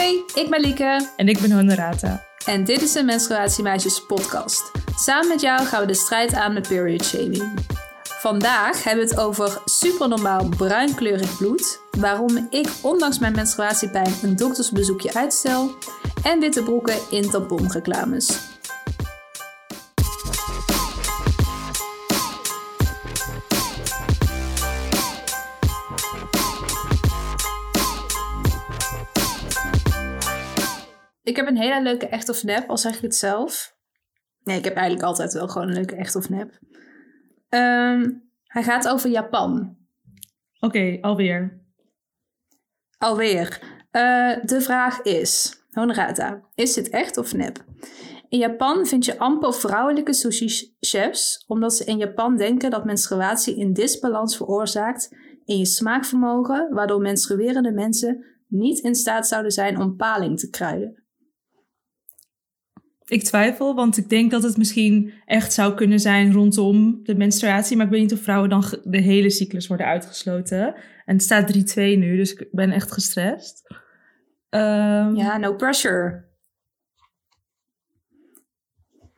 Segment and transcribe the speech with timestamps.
[0.00, 1.08] Hoi, ik ben Lieke.
[1.16, 2.26] En ik ben Honorata.
[2.46, 4.70] En dit is de Menstruatiemeisjes podcast.
[4.96, 7.58] Samen met jou gaan we de strijd aan met period shaming.
[8.02, 15.14] Vandaag hebben we het over supernormaal bruinkleurig bloed, waarom ik ondanks mijn menstruatiepijn een doktersbezoekje
[15.14, 15.70] uitstel
[16.22, 18.49] en witte broeken in tamponreclames.
[31.30, 33.76] Ik heb een hele leuke echt of nep, al zeg ik het zelf.
[34.44, 36.58] Nee, ik heb eigenlijk altijd wel gewoon een leuke echt of nep.
[37.48, 38.10] Ehm,
[38.44, 39.76] hij gaat over Japan.
[40.60, 41.60] Oké, alweer.
[42.98, 43.60] Alweer.
[43.92, 47.64] Uh, de vraag is, Honorata, is dit echt of nep?
[48.28, 53.72] In Japan vind je amper vrouwelijke sushi-chefs, omdat ze in Japan denken dat menstruatie een
[53.72, 60.38] disbalans veroorzaakt in je smaakvermogen, waardoor menstruerende mensen niet in staat zouden zijn om paling
[60.38, 61.00] te kruiden.
[63.10, 67.76] Ik twijfel, want ik denk dat het misschien echt zou kunnen zijn rondom de menstruatie.
[67.76, 70.74] Maar ik weet niet of vrouwen dan de hele cyclus worden uitgesloten.
[71.04, 73.66] En het staat 3-2 nu, dus ik ben echt gestrest.
[74.50, 76.24] Um, ja, no pressure.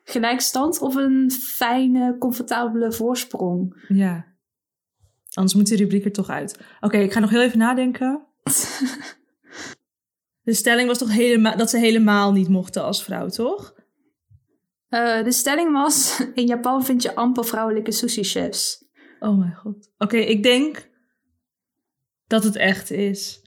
[0.04, 3.84] Gelijkstand of een fijne, comfortabele voorsprong?
[3.88, 4.26] Ja.
[5.32, 6.58] Anders moet de rubriek er toch uit.
[6.80, 8.26] Oké, ik ga nog heel even nadenken.
[10.42, 13.80] de stelling was toch helemaal, dat ze helemaal niet mochten als vrouw, toch?
[14.92, 18.84] Uh, de stelling was: in Japan vind je amper vrouwelijke sushi-chefs.
[19.20, 19.90] Oh mijn god.
[19.98, 20.90] Oké, ik denk
[22.26, 23.42] dat het echt is.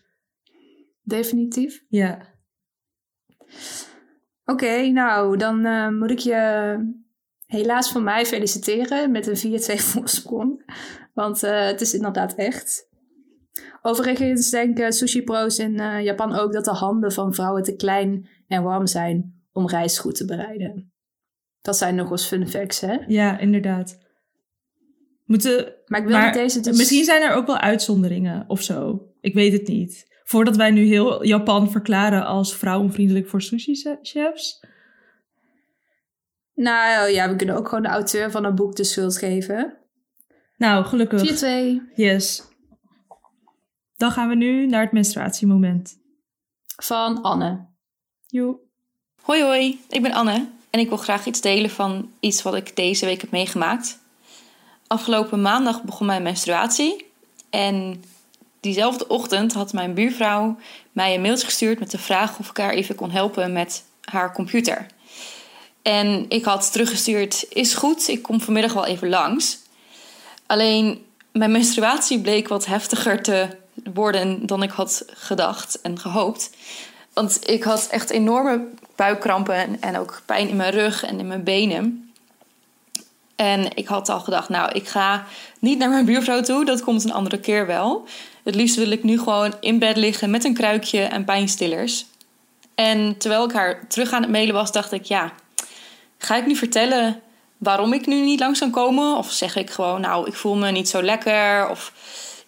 [1.01, 1.83] Definitief?
[1.87, 2.33] Ja.
[4.45, 6.77] Oké, nou, dan uh, moet ik je
[7.45, 10.73] helaas van mij feliciteren met een 4-2 voorsprong.
[11.13, 12.89] Want uh, het is inderdaad echt.
[13.81, 18.87] Overigens denken sushi-pro's in Japan ook dat de handen van vrouwen te klein en warm
[18.87, 20.94] zijn om rijst goed te bereiden.
[21.65, 22.97] Dat zijn nog eens fun facts, hè?
[23.07, 23.99] Ja, inderdaad.
[25.25, 26.77] Moeten, maar ik wil maar, deze dus...
[26.77, 29.07] Misschien zijn er ook wel uitzonderingen of zo.
[29.21, 30.19] Ik weet het niet.
[30.23, 34.63] Voordat wij nu heel Japan verklaren als vrouwenvriendelijk voor sushi-chefs.
[36.53, 39.77] Nou ja, we kunnen ook gewoon de auteur van een boek de schuld geven.
[40.57, 41.43] Nou, gelukkig.
[41.91, 41.95] 4-2.
[41.95, 42.43] Yes.
[43.97, 45.97] Dan gaan we nu naar het menstruatiemoment.
[46.75, 47.65] Van Anne.
[48.25, 48.59] Joe.
[49.21, 52.75] Hoi hoi, ik ben Anne en ik wil graag iets delen van iets wat ik
[52.75, 53.97] deze week heb meegemaakt.
[54.87, 57.11] Afgelopen maandag begon mijn menstruatie.
[57.49, 58.03] En
[58.59, 60.57] diezelfde ochtend had mijn buurvrouw
[60.91, 64.33] mij een mailtje gestuurd met de vraag of ik haar even kon helpen met haar
[64.33, 64.85] computer.
[65.81, 69.57] En ik had teruggestuurd: Is goed, ik kom vanmiddag wel even langs.
[70.45, 73.47] Alleen mijn menstruatie bleek wat heftiger te
[73.93, 76.49] worden dan ik had gedacht en gehoopt.
[77.15, 81.43] Want ik had echt enorme buikkrampen en ook pijn in mijn rug en in mijn
[81.43, 82.13] benen.
[83.35, 85.25] En ik had al gedacht, nou, ik ga
[85.59, 86.65] niet naar mijn buurvrouw toe.
[86.65, 88.05] Dat komt een andere keer wel.
[88.43, 92.05] Het liefst wil ik nu gewoon in bed liggen met een kruikje en pijnstillers.
[92.75, 95.33] En terwijl ik haar terug aan het mailen was, dacht ik, ja,
[96.17, 97.21] ga ik nu vertellen
[97.57, 99.17] waarom ik nu niet langs kan komen?
[99.17, 101.69] Of zeg ik gewoon, nou, ik voel me niet zo lekker.
[101.69, 101.93] Of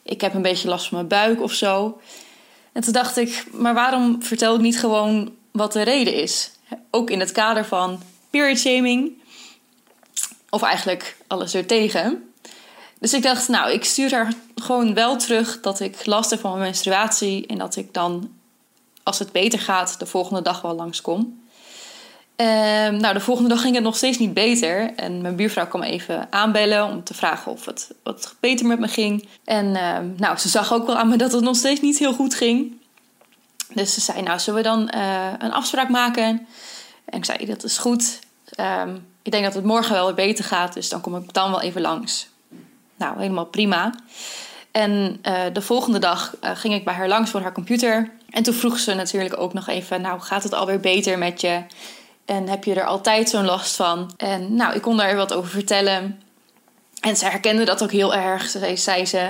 [0.04, 2.00] ik heb een beetje last van mijn buik of zo.
[2.78, 6.52] En toen dacht ik, maar waarom vertel ik niet gewoon wat de reden is?
[6.92, 9.12] Ook in het kader van period shaming.
[10.50, 12.32] Of eigenlijk alles ertegen.
[13.00, 16.52] Dus ik dacht, nou, ik stuur haar gewoon wel terug dat ik last heb van
[16.52, 17.48] mijn menstruatie.
[17.48, 18.34] En dat ik dan,
[19.04, 21.47] als het beter gaat, de volgende dag wel langskom.
[22.42, 24.94] Um, nou, de volgende dag ging het nog steeds niet beter.
[24.96, 28.88] En mijn buurvrouw kwam even aanbellen om te vragen of het wat beter met me
[28.88, 29.28] ging.
[29.44, 32.14] En uh, nou, ze zag ook wel aan me dat het nog steeds niet heel
[32.14, 32.78] goed ging.
[33.74, 36.48] Dus ze zei, nou, zullen we dan uh, een afspraak maken?
[37.06, 38.20] En ik zei, dat is goed.
[38.60, 41.52] Um, ik denk dat het morgen wel weer beter gaat, dus dan kom ik dan
[41.52, 42.28] wel even langs.
[42.98, 43.94] Nou, helemaal prima.
[44.72, 48.12] En uh, de volgende dag uh, ging ik bij haar langs voor haar computer.
[48.30, 51.62] En toen vroeg ze natuurlijk ook nog even: Nou, gaat het alweer beter met je?
[52.28, 54.14] En heb je er altijd zo'n last van?
[54.18, 56.22] En nou, ik kon daar wat over vertellen.
[57.00, 58.50] En ze herkende dat ook heel erg.
[58.50, 59.30] Ze zei ze,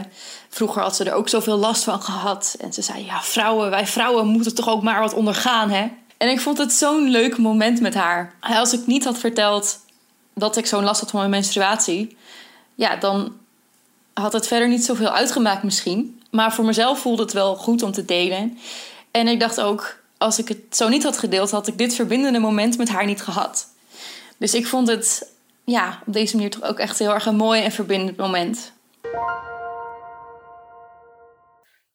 [0.50, 2.56] vroeger had ze er ook zoveel last van gehad.
[2.60, 5.88] En ze zei, ja, vrouwen, wij vrouwen moeten toch ook maar wat ondergaan, hè?
[6.18, 8.34] En ik vond het zo'n leuk moment met haar.
[8.40, 9.80] Als ik niet had verteld
[10.34, 12.18] dat ik zo'n last had van mijn menstruatie...
[12.76, 13.38] ja, dan
[14.14, 16.22] had het verder niet zoveel uitgemaakt misschien.
[16.32, 18.58] Maar voor mezelf voelde het wel goed om te delen.
[19.12, 22.40] En ik dacht ook, als ik het zo niet had gedeeld, had ik dit verbindende
[22.40, 23.68] moment met haar niet gehad.
[24.38, 27.62] Dus ik vond het ja, op deze manier toch ook echt heel erg een mooi
[27.62, 28.74] en verbindend moment.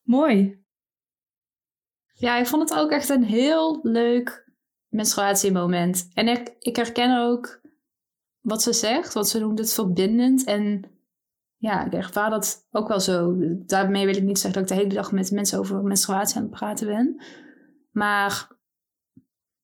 [0.03, 0.61] Mooi.
[2.13, 4.51] Ja, ik vond het ook echt een heel leuk
[4.89, 6.09] menstruatiemoment.
[6.15, 7.61] En ik, ik herken ook
[8.41, 10.45] wat ze zegt, want ze noemt het verbindend.
[10.45, 10.85] En
[11.57, 13.35] ja, ik ervaar dat ook wel zo.
[13.67, 16.43] Daarmee wil ik niet zeggen dat ik de hele dag met mensen over menstruatie aan
[16.43, 17.23] het praten ben.
[17.93, 18.49] Maar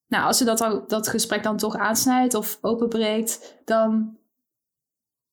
[0.06, 4.16] nou, als ze dat, al, dat gesprek dan toch aansnijdt of openbreekt, dan...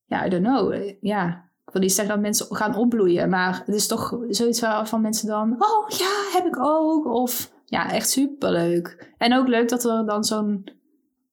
[0.06, 0.74] Ja, I don't know.
[1.02, 5.02] Ja, ik wil niet zeggen dat mensen gaan opbloeien, maar het is toch zoiets waarvan
[5.02, 5.56] mensen dan...
[5.60, 7.06] Oh ja, heb ik ook.
[7.06, 9.14] Of ja, echt superleuk.
[9.18, 10.70] En ook leuk dat er dan zo'n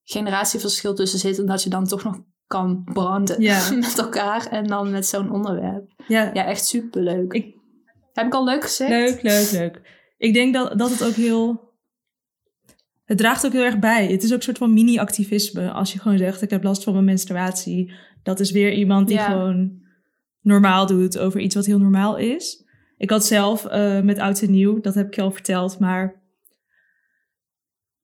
[0.05, 3.71] generatieverschil tussen zit en dat je dan toch nog kan branden Ja.
[3.75, 5.93] met elkaar en dan met zo'n onderwerp.
[6.07, 7.33] Ja, Ja, echt superleuk.
[7.33, 7.55] Ik-
[8.13, 8.91] Heb ik al leuk gezegd?
[8.91, 10.01] leuk, leuk, leuk.
[10.23, 11.71] Ik denk dat, dat het ook heel...
[13.05, 14.07] Het draagt ook heel erg bij.
[14.07, 15.71] Het is ook een soort van mini-activisme.
[15.71, 17.93] Als je gewoon zegt, ik heb last van mijn menstruatie.
[18.23, 19.27] Dat is weer iemand die Ja.
[19.27, 19.81] gewoon
[20.41, 22.65] normaal doet over iets wat heel normaal is.
[22.97, 26.23] Ik had zelf eh, met Oud en Nieuw, dat heb ik je al verteld, maar...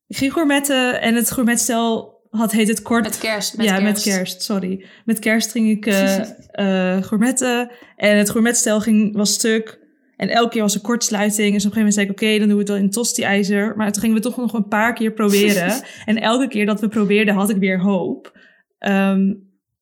[0.06, 3.03] Ik ging gourmetten en het gourmetstel had, heet het kort...
[3.03, 3.56] Met kerst.
[3.56, 4.06] Met ja, kerst.
[4.06, 4.87] met kerst, sorry.
[5.05, 9.87] Met kerst ging ik eh, gourmetten en het gourmetstel ging, was stuk.
[10.19, 11.53] En elke keer was er kortsluiting.
[11.53, 13.76] Dus op een gegeven moment zei ik, oké, dan doen we het wel in tosti-ijzer.
[13.76, 15.82] Maar toen gingen we toch nog een paar keer proberen.
[16.05, 18.38] en elke keer dat we probeerden, had ik weer hoop.
[18.79, 19.35] Ehm,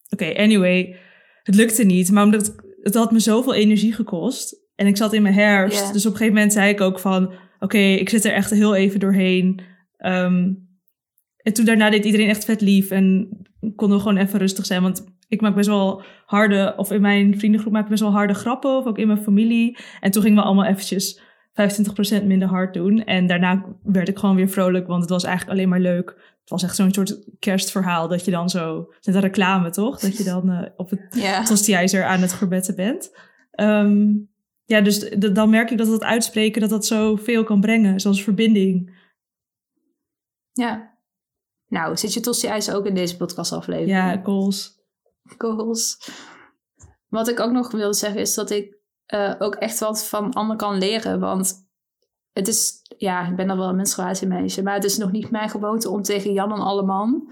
[0.09, 0.97] oké, anyway.
[1.43, 4.65] Het lukte niet, maar omdat het, het had me zoveel energie gekost.
[4.75, 5.93] En ik zat in mijn herfst.
[5.93, 7.33] Dus op een gegeven moment zei ik ook van...
[7.59, 9.61] Oké, ik zit er echt heel even doorheen.
[9.97, 10.53] Ehm,
[11.37, 12.91] en toen daarna deed iedereen echt vet lief.
[12.91, 13.29] En
[13.75, 14.83] konden we gewoon even rustig zijn.
[14.83, 15.05] Want
[15.37, 16.75] ik maak best wel harde...
[16.77, 18.77] Of in mijn vriendengroep maak ik best wel harde grappen.
[18.77, 19.79] Of ook in mijn familie.
[20.01, 21.21] En toen gingen we allemaal eventjes
[22.21, 23.05] 25% minder hard doen.
[23.05, 24.87] En daarna werd ik gewoon weer vrolijk.
[24.87, 26.09] Want het was eigenlijk alleen maar leuk.
[26.41, 28.09] Het was echt zo'n soort kerstverhaal.
[28.09, 28.93] Dat je dan zo...
[29.03, 30.01] Net een reclame, toch?
[30.01, 31.43] Dat je dan eh, op het Ja.
[31.45, 33.17] tostiijzer aan het gourmetten bent.
[33.51, 34.07] Ehm,
[34.65, 36.61] ja, dus dan merk ik dat het uitspreken...
[36.61, 38.01] dat dat zoveel kan brengen.
[38.01, 39.05] Zoals verbinding.
[40.53, 40.95] ja.
[41.69, 43.91] Nou, zit je tosti ijs ook in deze podcastaflevering?
[43.91, 44.76] Ja, goals.
[45.39, 46.11] Goals.
[47.09, 50.57] Wat ik ook nog wilde zeggen is dat ik eh, ook echt wat van Anne
[50.57, 51.21] kan leren.
[51.21, 51.69] Want
[52.33, 55.49] het is, ja, ik ben dan wel een menstruatiemeisje, maar het is nog niet mijn
[55.51, 57.31] gewoonte om tegen Jan en Alleman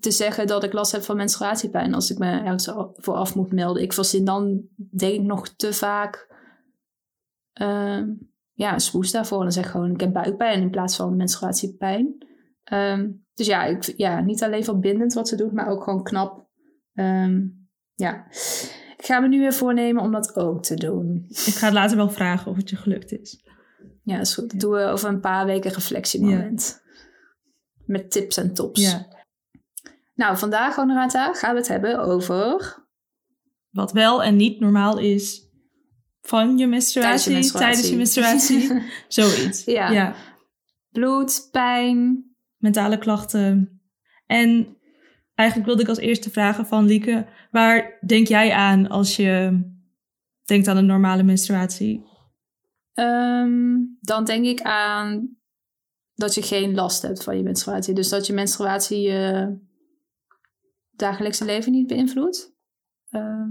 [0.00, 3.34] te zeggen dat ik last heb van menstruatiepijn als ik me ergens al- voor af
[3.34, 3.82] moet melden.
[3.82, 6.30] Ik verzin dan denk ik nog te vaak
[7.52, 8.08] ehm,
[8.52, 9.38] ja, smoes daarvoor.
[9.38, 12.26] En dan zeg gewoon ik heb buikpijn in plaats van menstruatiepijn.
[12.64, 16.41] Ehm, dus ja, ik, ja, niet alleen verbindend wat ze doet, maar ook gewoon knap
[16.94, 17.40] Ehm,
[17.94, 18.26] ja,
[18.96, 21.24] ik ga me nu weer voornemen om dat ook te doen.
[21.28, 23.44] Ik ga het later wel vragen of het je gelukt is.
[24.02, 24.50] Ja, dat is goed.
[24.50, 26.82] Dat doen we over een paar weken reflectiemoment.
[27.86, 28.80] Met tips en tops.
[28.80, 29.06] Ja.
[30.14, 32.80] Nou, vandaag, Honorata, gaan we het hebben over...
[33.70, 35.50] Wat wel en niet normaal is
[36.20, 38.82] van je menstruatie, Tijdens je tijdens je menstruatie.
[39.08, 39.64] Zoiets.
[39.64, 39.90] Ja.
[39.90, 40.14] ja.
[40.90, 42.24] Bloed, pijn.
[42.56, 43.80] Mentale klachten.
[44.26, 44.76] En
[45.42, 49.60] eigenlijk wilde ik als eerste vragen van Lieke, waar denk jij aan als je
[50.44, 52.04] denkt aan een normale menstruatie?
[52.94, 55.36] Ehm, dan denk ik aan
[56.14, 57.94] dat je geen last hebt van je menstruatie.
[57.94, 59.54] Dus dat je menstruatie je
[60.90, 62.52] dagelijkse leven niet beïnvloedt.
[63.10, 63.50] Ehm,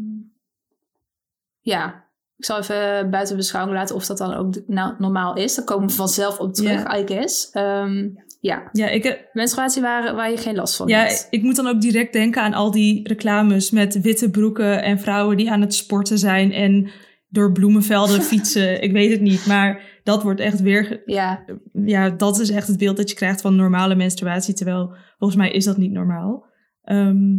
[1.60, 5.56] ja, ik zal even buiten beschouwing laten of dat dan ook nou, normaal is.
[5.56, 6.98] Daar komen we vanzelf op terug.
[6.98, 7.50] I guess.
[7.50, 8.10] Ehm,
[8.44, 11.28] ja, Ja, ik, heb- menstruatie waar, waar je geen last van ja, hebt.
[11.30, 15.38] ik moet dan ook direct denken aan al die reclames met witte broeken en vrouwen
[15.38, 16.92] die aan het sporten zijn en
[17.30, 18.82] door bloemenvelden fietsen.
[18.82, 21.46] Ik weet het niet, maar dat wordt echt weer Ja,
[21.86, 24.54] ja, dat is echt het beeld dat je krijgt van normale menstruatie.
[24.54, 26.46] Terwijl volgens mij is dat niet normaal.
[26.82, 27.38] Ehm,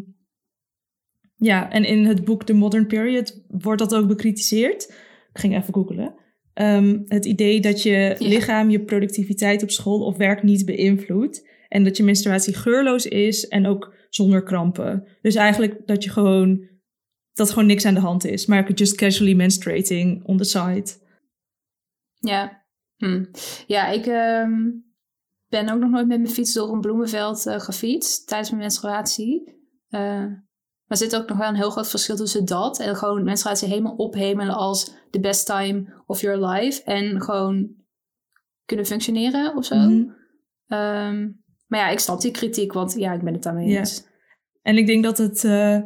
[1.36, 4.82] ja, en in het boek The Modern Period wordt dat ook bekritiseerd.
[5.32, 6.14] Ik ging even googlen.
[6.54, 11.48] Ehm, het idee dat je lichaam je productiviteit op school of werk niet beïnvloedt.
[11.68, 15.06] En dat je menstruatie geurloos is en ook zonder krampen.
[15.22, 16.68] Dus eigenlijk dat je gewoon,
[17.32, 18.46] dat gewoon niks aan de hand is.
[18.46, 20.86] Maar just casually menstruating on the side.
[22.18, 22.64] Ja,
[22.96, 23.24] hm.
[23.66, 24.70] ja ik ehm,
[25.48, 29.60] ben ook nog nooit met mijn fiets door een bloemenveld eh, gefietst tijdens mijn menstruatie.
[29.88, 30.26] Eh,
[30.92, 33.68] maar er zit ook nog wel een heel groot verschil tussen dat en gewoon menstruatie
[33.68, 36.82] helemaal ophemelen als the best time of your life.
[36.82, 37.70] En gewoon
[38.64, 39.76] kunnen functioneren of zo.
[39.76, 40.04] Mhm.
[40.66, 41.28] Ehm,
[41.66, 43.78] maar ja, ik snap die kritiek, want ja, ik ben het daarmee Ja.
[43.78, 44.04] eens.
[44.62, 45.78] En ik denk dat het, eh,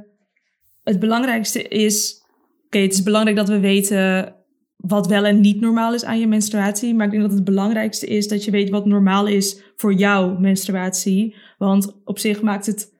[0.82, 2.24] het belangrijkste is...
[2.66, 4.34] Oké, het is belangrijk dat we weten
[4.76, 6.94] wat wel en niet normaal is aan je menstruatie.
[6.94, 10.38] Maar ik denk dat het belangrijkste is dat je weet wat normaal is voor jouw
[10.38, 11.36] menstruatie.
[11.58, 12.94] Want op zich maakt het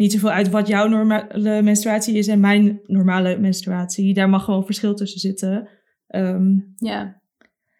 [0.00, 4.14] niet zoveel uit wat jouw normale menstruatie is en mijn normale menstruatie.
[4.14, 5.68] Daar mag gewoon verschil tussen zitten.
[6.06, 7.22] Ehm, Ja,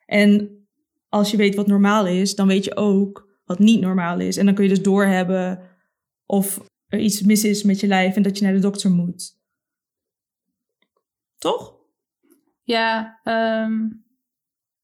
[0.06, 0.50] en
[1.08, 4.36] als je weet wat normaal is, dan weet je ook wat niet normaal is.
[4.36, 5.60] En dan kun je dus doorhebben
[6.26, 9.38] of er iets mis is met je lijf en dat je naar de dokter moet.
[11.38, 11.74] Toch?
[12.62, 13.88] Ja, ehm,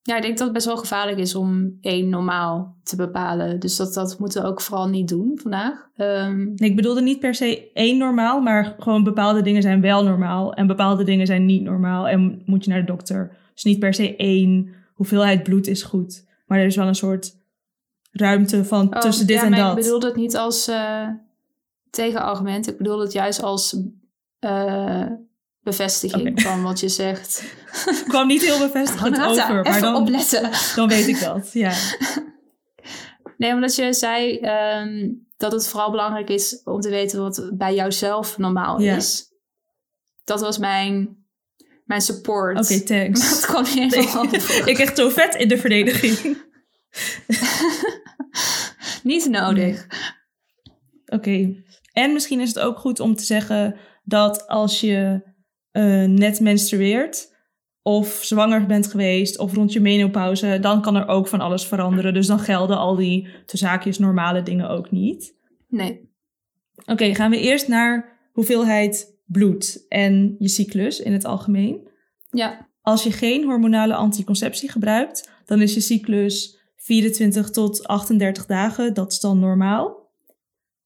[0.07, 3.61] ja, ik denk dat het best wel gevaarlijk is om één normaal te bepalen.
[3.61, 5.89] Dus dat, dat moeten we ook vooral niet doen vandaag.
[5.97, 10.55] Nee, ik bedoelde niet per se één normaal, maar gewoon bepaalde dingen zijn wel normaal
[10.55, 13.37] en bepaalde dingen zijn niet normaal en moet je naar de dokter.
[13.55, 17.37] Dus niet per se één hoeveelheid bloed is goed, maar er is wel een soort
[18.11, 19.77] ruimte van oh, tussen dit ja, en maar dat.
[19.77, 21.09] Ik bedoelde het niet als eh,
[21.91, 22.69] tegenargument.
[22.69, 23.77] Ik bedoelde het juist als
[24.39, 25.07] eh,
[25.67, 27.43] bevestiging van wat je zegt.
[27.67, 30.51] Het kwam niet heel bevestigend Renata, over, maar dan, opletten.
[30.77, 31.53] dan weet ik dat.
[31.53, 31.73] Ja.
[33.39, 37.75] Nee, omdat je zei ehm, dat het vooral belangrijk is om te weten wat bij
[37.75, 38.97] jouzelf normaal Ja.
[38.97, 39.25] is.
[40.25, 41.17] Dat was mijn,
[41.85, 42.59] mijn support.
[42.59, 43.31] Oké, thanks.
[43.31, 44.69] Dat kwam niet helemaal over.
[44.69, 46.37] ik echt zo vet in de verdediging.
[49.03, 49.87] Niet nodig.
[51.07, 51.63] Oké.
[51.93, 55.23] En misschien is het ook goed om te zeggen dat als je
[55.77, 57.35] eh, net menstrueert
[57.83, 62.15] of zwanger bent geweest of rond je menopauze, dan kan er ook van alles veranderen.
[62.15, 65.35] Dus dan gelden al die te zaakjes normale dingen ook niet.
[65.69, 66.09] Nee.
[66.87, 71.89] Oké, gaan we eerst naar hoeveelheid bloed en je cyclus in het algemeen.
[72.31, 72.69] Ja.
[72.83, 78.95] Als je geen hormonale anticonceptie gebruikt, dan is je cyclus 24 tot 38 dagen.
[78.95, 80.11] Dat is dan normaal.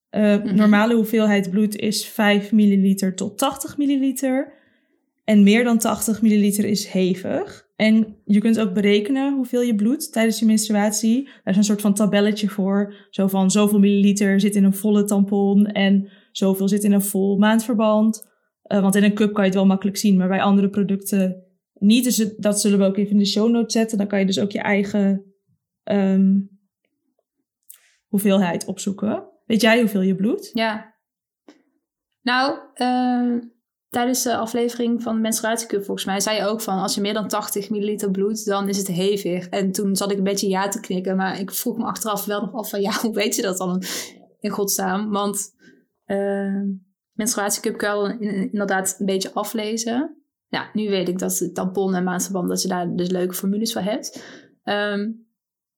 [0.09, 0.55] Eh, Mhm.
[0.55, 4.59] Normale hoeveelheid bloed is 5 milliliter tot 80 milliliter.
[5.25, 7.69] En meer dan 80 milliliter is hevig.
[7.77, 11.29] En je kunt ook berekenen hoeveel je bloed tijdens je menstruatie.
[11.29, 12.95] Er is een soort van tabelletje voor.
[13.11, 17.39] Zo van zoveel milliliter zit in een volle tampon en zoveel zit in een vol
[17.39, 18.29] maandverband.
[18.63, 21.45] Eh, want in een cup kan je het wel makkelijk zien, maar bij andere producten
[21.75, 22.05] niet.
[22.05, 23.99] Dus dat zullen we ook even in de show notes zetten.
[23.99, 25.25] Dan kan je dus ook je eigen
[25.83, 26.39] ehm,
[28.07, 29.29] hoeveelheid opzoeken.
[29.47, 30.51] Weet jij hoeveel je bloed?
[30.53, 30.95] Ja.
[32.23, 33.37] Nou, eh,
[33.91, 36.79] tijdens de aflevering van de menstruatiecup volgens mij zei je ook van...
[36.79, 39.49] als je meer dan 80 milliliter bloed, dan is het hevig.
[39.49, 41.17] En toen zat ik een beetje ja te knikken.
[41.17, 42.81] Maar ik vroeg me achteraf wel nog af van...
[42.81, 43.83] ja, hoe weet je dat dan
[44.41, 45.11] in godsnaam?
[45.11, 45.55] Want
[46.05, 46.63] eh
[47.13, 50.17] menstruatiecup kan je inderdaad een beetje aflezen.
[50.49, 52.49] Ja, nu weet ik dat de tampon en maandverband...
[52.49, 54.25] dat je daar dus leuke formules voor hebt.
[54.63, 55.11] Ehm,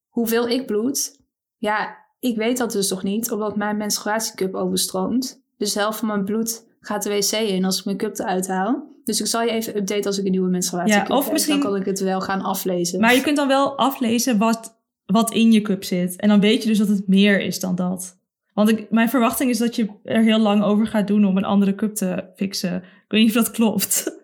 [0.08, 1.20] hoeveel ik bloed?
[1.56, 5.42] Ja, ik weet dat dus toch niet, omdat mijn menstruatiecup overstroomt.
[5.56, 8.90] Dus helft van mijn bloed gaat de wc in als ik mijn cup eruit haal.
[9.04, 11.32] Dus ik zal je even updaten als ik een nieuwe menstruatiecup Ja, of heb.
[11.32, 13.00] misschien- Dan kan ik het wel gaan aflezen.
[13.00, 16.16] Maar je kunt dan wel aflezen wat, wat in je cup zit.
[16.16, 18.16] En dan weet je dus dat het meer is dan dat.
[18.54, 21.44] Want ik, mijn verwachting is dat je er heel lang over gaat doen om een
[21.44, 22.74] andere cup te fixen.
[22.76, 24.04] Ik weet niet of dat klopt.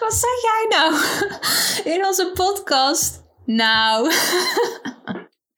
[0.00, 0.94] Wat zeg jij nou
[1.96, 3.22] in onze podcast?
[3.44, 4.10] Nou,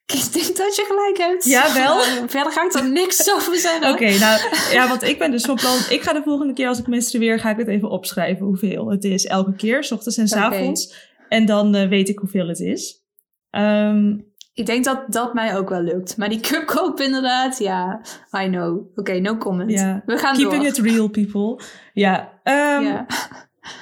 [0.06, 1.44] ik denk dat je gelijk hebt.
[1.44, 1.94] Jawel.
[1.96, 3.92] Maar Verder ga ik er niks over zeggen.
[3.92, 4.40] Oké, nou
[4.72, 5.78] ja, want ik ben dus van plan.
[5.88, 9.04] Ik ga de volgende keer als ik menstrueer, ga ik het even opschrijven hoeveel het
[9.04, 9.26] is.
[9.26, 10.94] Elke keer, s ochtends en s avonds.
[11.28, 13.02] En dan eh, weet ik hoeveel het is.
[13.50, 14.18] Ehm,
[14.54, 16.16] Ik denk dat dat mij ook wel lukt.
[16.16, 18.00] Maar die cupkoop inderdaad, ja,
[18.44, 18.98] I know.
[18.98, 19.70] Oké, no comment.
[19.70, 20.02] Ja.
[20.06, 20.70] We gaan keeping door.
[20.70, 21.60] it real, people.
[21.94, 22.40] Ja.
[22.42, 23.06] ehm, ja.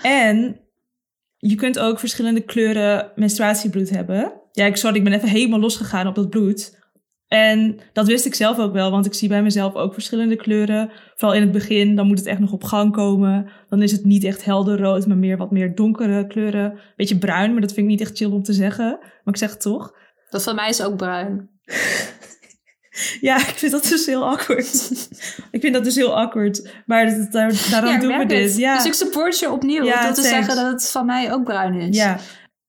[0.02, 0.61] En
[1.37, 4.33] je kunt ook verschillende kleuren menstruatiebloed hebben.
[4.52, 6.80] Ja, ik, sorry, ik ben even helemaal losgegaan op dat bloed.
[7.28, 10.90] En dat wist ik zelf ook wel, want ik zie bij mezelf ook verschillende kleuren.
[11.14, 13.50] Vooral in het begin, dan moet het echt nog op gang komen.
[13.68, 16.78] Dan is het niet echt helder rood, maar meer wat meer donkere kleuren.
[16.97, 18.99] Beetje bruin, maar dat vind ik niet echt chill om te zeggen.
[19.00, 19.94] Maar ik zeg het toch.
[20.30, 21.50] Dat van mij is ook bruin.
[23.21, 25.00] Ja, ik vind dat dus heel awkward.
[25.50, 26.73] ik vind dat dus heel awkward.
[26.87, 28.56] Maar dat, daar, daarom ja, doen we dit.
[28.56, 28.76] Ja.
[28.76, 29.85] Dus ik support je opnieuw.
[29.85, 31.97] Ja, dat te zeggen dat het van mij ook bruin is.
[31.97, 32.18] Ja,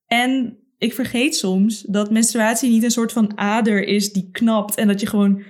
[0.06, 4.88] en ik vergeet soms dat menstruatie niet een soort van ader is die knapt en
[4.88, 5.42] dat je gewoon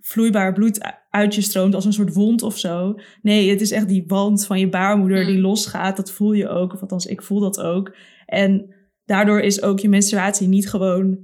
[0.00, 2.94] vloeibaar bloed uit je stroomt als een soort wond of zo.
[3.22, 5.40] Nee, het is echt die wand van je baarmoeder die Mm.
[5.42, 5.96] losgaat.
[5.96, 7.94] Dat voel je ook, of althans ik voel dat ook.
[8.26, 8.74] En
[9.04, 11.18] daardoor is ook je menstruatie niet gewoon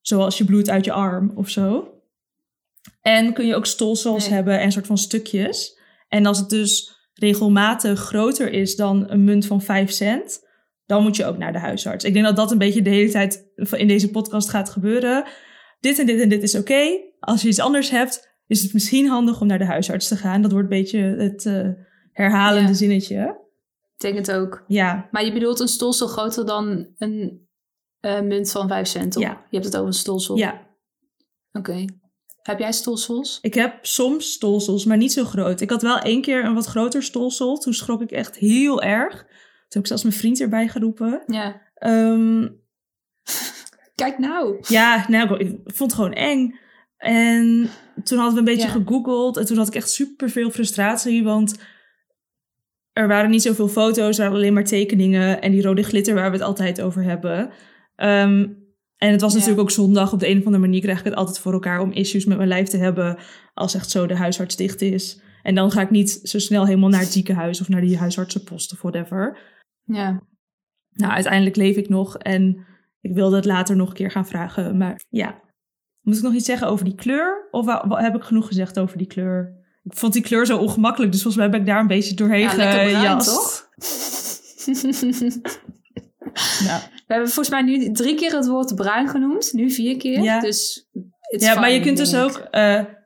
[0.00, 1.88] zoals je bloed uit je arm of zo.
[3.00, 4.34] En kun je ook stolsels Nee.
[4.34, 5.78] hebben en soort van stukjes.
[6.08, 10.48] En als het dus regelmatig groter is dan een munt van 5 cent,
[10.90, 12.04] dan moet je ook naar de huisarts.
[12.04, 15.24] Ik denk dat dat een beetje de hele tijd in deze podcast gaat gebeuren.
[15.80, 16.98] Dit en dit en dit is oké.
[17.20, 20.42] Als je iets anders hebt, is het misschien handig om naar de huisarts te gaan.
[20.42, 21.68] Dat wordt een beetje het eh,
[22.12, 22.74] herhalende Ja.
[22.74, 23.38] zinnetje.
[23.94, 24.64] Ik denk het ook.
[24.66, 27.48] Ja, Maar je bedoelt een stolsel groter dan een
[28.00, 29.22] eh, munt van 5 cent, toch?
[29.22, 29.30] Ja.
[29.50, 30.36] Je hebt het over een stolsel.
[30.36, 30.66] ja.
[31.52, 31.84] Oké.
[32.42, 33.38] Heb jij stolsels?
[33.42, 35.60] Ik heb soms stolsels, maar niet zo groot.
[35.60, 37.58] Ik had wel één keer een wat groter stolsel.
[37.58, 39.26] Toen schrok ik echt heel erg.
[39.70, 41.22] Toen heb ik zelfs mijn vriend erbij geroepen.
[41.26, 41.60] Ja.
[41.74, 42.48] Ehm,
[43.94, 44.56] Kijk nou.
[44.68, 46.58] Ja, nou, ik vond het gewoon eng.
[46.96, 47.68] En
[48.04, 48.72] toen hadden we een beetje Ja.
[48.84, 49.36] gegoogeld.
[49.36, 51.24] En toen had ik echt super veel frustratie.
[51.24, 51.58] Want
[52.92, 55.40] er waren niet zoveel foto's, er waren alleen maar tekeningen.
[55.42, 57.50] En die rode glitter waar we het altijd over hebben.
[57.96, 58.48] Ehm,
[58.96, 59.38] en het was Ja.
[59.38, 60.12] natuurlijk ook zondag.
[60.12, 62.36] Op de een of andere manier krijg ik het altijd voor elkaar om issues met
[62.36, 63.18] mijn lijf te hebben.
[63.54, 65.20] Als echt zo de huisarts dicht is.
[65.42, 68.72] En dan ga ik niet zo snel helemaal naar het ziekenhuis of naar die huisartsenpost
[68.72, 69.38] of whatever.
[69.92, 70.22] Ja.
[70.92, 72.66] Nou, uiteindelijk leef ik nog en
[73.00, 74.76] ik wilde het later nog een keer gaan vragen.
[74.76, 75.40] Maar ja,
[76.00, 77.48] moet ik nog iets zeggen over die kleur?
[77.50, 79.58] Of heb ik genoeg gezegd over die kleur?
[79.82, 82.40] Ik vond die kleur zo ongemakkelijk, dus volgens mij ben ik daar een beetje doorheen
[82.40, 83.68] Ja, bruin, toch?
[86.66, 89.52] Nou, We hebben volgens mij nu drie keer het woord bruin genoemd.
[89.52, 90.22] Nu vier keer.
[90.22, 90.40] Ja.
[90.40, 90.88] Dus
[91.38, 92.99] ja, maar je kunt dus ook ik.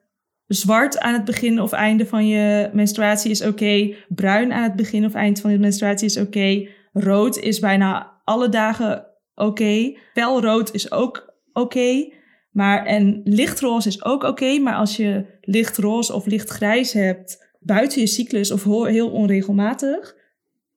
[0.47, 3.95] Zwart aan het begin of einde van je menstruatie is oké.
[4.09, 6.69] Bruin aan het begin of eind van je menstruatie is oké.
[6.93, 9.97] Rood is bijna alle dagen oké.
[10.13, 12.13] Felrood is ook oké.
[12.51, 14.59] Maar en lichtroze is ook oké.
[14.59, 20.17] maar als je lichtroze of lichtgrijs hebt buiten je cyclus of heel onregelmatig,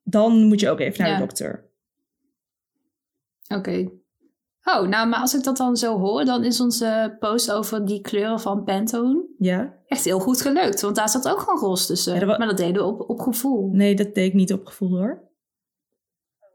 [0.04, 1.16] dan moet je ook even naar Ja.
[1.16, 1.66] de dokter.
[3.48, 3.90] Oké.
[4.76, 8.02] Oh, nou, maar als ik dat dan zo hoor, dan is onze post over die
[8.02, 9.74] kleuren van Pantone Ja?
[9.88, 10.82] echt heel goed gelukt.
[10.82, 12.14] Want daar zat ook gewoon roze tussen.
[12.14, 13.70] Ja, dat wa- Maar dat deden we op, op gevoel.
[13.72, 15.26] Nee, dat deed ik niet op gevoel hoor.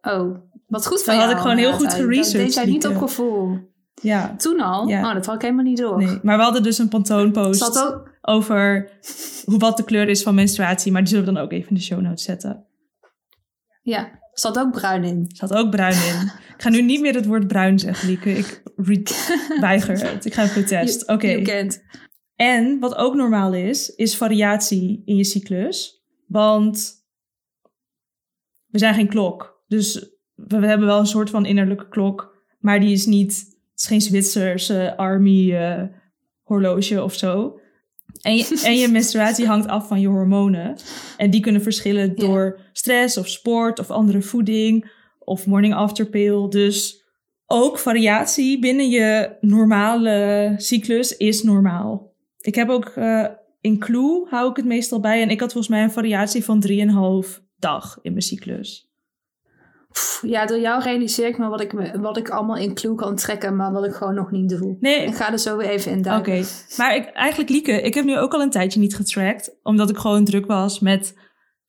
[0.02, 2.02] Oh, wat goed van Dan had jou, ik gewoon heel goed Heidi.
[2.06, 3.58] Dat geresearched, deed jij niet op gevoel.
[3.94, 4.86] Ja, Toen al?
[4.88, 5.08] Ja.
[5.08, 5.96] Oh, dat had ik helemaal niet door.
[5.98, 6.18] nee.
[6.22, 7.58] Maar we hadden dus een pantoonpost.
[7.58, 8.10] Zat ook...
[8.22, 8.90] over
[9.44, 10.92] hoe, wat de kleur is van menstruatie.
[10.92, 12.66] Maar die zullen we dan ook even in de show notes zetten.
[13.82, 15.24] Ja, zat ook bruin in.
[15.28, 16.22] Er zat ook bruin in.
[16.54, 18.30] Ik ga nu niet meer het woord bruin zeggen, Lieke.
[18.30, 18.62] Ik
[19.60, 20.24] weiger het.
[20.24, 21.08] Ik ga een protest.
[21.08, 21.28] Oké.
[21.28, 21.82] Je kent.
[22.34, 26.04] En wat ook normaal is, is variatie in je cyclus.
[26.26, 27.04] Want
[28.66, 29.62] we zijn geen klok.
[29.66, 29.94] Dus
[30.34, 32.44] we, we hebben wel een soort van innerlijke klok.
[32.58, 33.32] Maar die is niet...
[33.70, 35.82] Het is geen Zwitserse army eh,
[36.42, 37.60] horloge of zo.
[38.22, 40.76] En je, en je menstruatie hangt af van je hormonen.
[41.16, 46.48] En die kunnen verschillen door stress of sport of andere voeding of morning after pill.
[46.48, 47.04] Dus
[47.46, 52.14] ook variatie binnen je normale cyclus is normaal.
[52.40, 53.26] Ik heb ook eh,
[53.60, 55.22] in Clue hou ik het meestal bij.
[55.22, 58.91] En ik had volgens mij een variatie van 3,5 dag in mijn cyclus.
[59.92, 63.16] Pff, Ja, door jou realiseer ik me wat ik, wat ik allemaal in clue kan
[63.16, 64.76] trekken, maar wat ik gewoon nog niet doe.
[64.80, 66.44] Nee, Ik ga er zo weer even in Oké, duiken.
[66.76, 69.58] maar ik, eigenlijk Lieke, ik heb nu ook al een tijdje niet getracked.
[69.62, 71.14] Omdat ik gewoon druk was met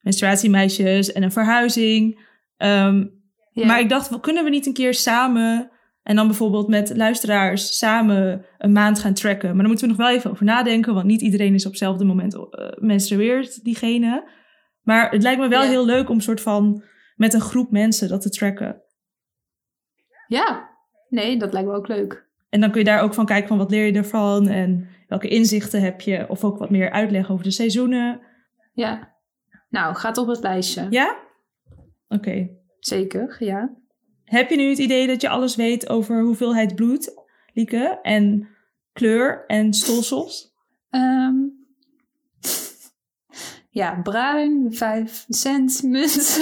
[0.00, 2.20] menstruatiemeisjes en een verhuizing.
[2.56, 3.06] Ehm.
[3.52, 5.70] Maar ik dacht, kunnen we niet een keer samen...
[6.02, 9.48] en dan bijvoorbeeld met luisteraars samen een maand gaan tracken?
[9.48, 10.94] Maar dan moeten we nog wel even over nadenken...
[10.94, 12.42] want niet iedereen is op hetzelfde moment eh,
[12.76, 14.28] menstrueert, diegene.
[14.82, 16.82] Maar het lijkt me wel heel leuk om soort van...
[17.14, 18.82] met een groep mensen dat te tracken.
[20.26, 20.70] Ja,
[21.08, 22.28] nee, dat lijkt me ook leuk.
[22.48, 24.48] En dan kun je daar ook van kijken van wat leer je ervan...
[24.48, 26.28] en welke inzichten heb je...
[26.28, 28.20] of ook wat meer uitleg over de seizoenen.
[28.72, 29.14] Ja.
[29.68, 30.86] Nou, gaat op het lijstje.
[30.90, 31.18] Ja?
[32.08, 32.48] Oké.
[32.78, 33.76] Zeker, ja.
[34.24, 37.14] Heb je nu het idee dat je alles weet over hoeveelheid bloed,
[37.52, 38.48] Lieke, en
[38.92, 40.54] kleur en stolsels?
[40.90, 41.34] Ehm,
[43.74, 46.38] ja, bruin, 5 cent munt.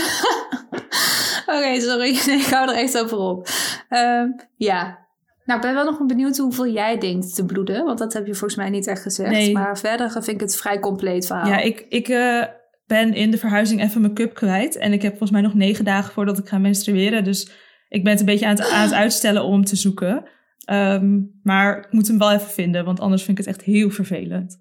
[1.54, 2.20] Oké, sorry.
[2.26, 3.48] Nee, ik hou er echt over op.
[3.88, 4.98] Ehm, ja.
[5.44, 7.84] Nou, ik ben wel nog benieuwd hoeveel jij denkt te bloeden.
[7.84, 9.30] Want dat heb je volgens mij niet echt gezegd.
[9.30, 9.52] Nee.
[9.52, 11.48] Maar verder vind ik het vrij compleet verhaal.
[11.48, 12.42] Ja, ik, ik eh,
[12.86, 14.76] ben in de verhuizing even mijn cup kwijt.
[14.76, 17.24] En ik heb volgens mij nog negen dagen voordat ik ga menstrueren.
[17.24, 17.50] Dus
[17.88, 20.24] ik ben het een beetje aan het, aan het uitstellen om hem te zoeken.
[20.64, 23.90] Ehm, maar ik moet hem wel even vinden, want anders vind ik het echt heel
[23.90, 24.58] vervelend.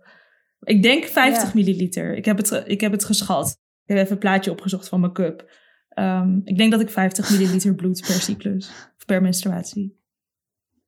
[0.61, 1.51] Ik denk 50 Ja.
[1.53, 2.15] milliliter.
[2.15, 3.47] Ik heb, het, ik heb het geschat.
[3.85, 5.51] Ik heb even een plaatje opgezocht van mijn cup.
[5.89, 8.69] Ehm, ik denk dat ik 50 milliliter bloed per cyclus.
[8.97, 9.99] Of per menstruatie.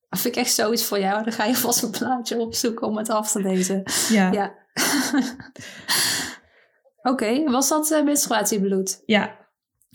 [0.10, 1.24] Dat vind ik echt zoiets voor jou.
[1.24, 3.84] Dan ga je vast een plaatje opzoeken om het af te lezen.
[4.10, 4.34] Ja, ja.
[4.34, 4.54] Ja.
[7.12, 9.04] Oké, was dat eh, menstruatiebloed?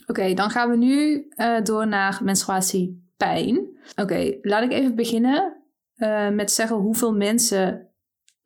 [0.06, 3.68] Oké, dan gaan we nu eh, door naar menstruatiepijn.
[3.96, 5.62] Oké, laat ik even beginnen
[5.94, 7.87] eh, met zeggen hoeveel mensen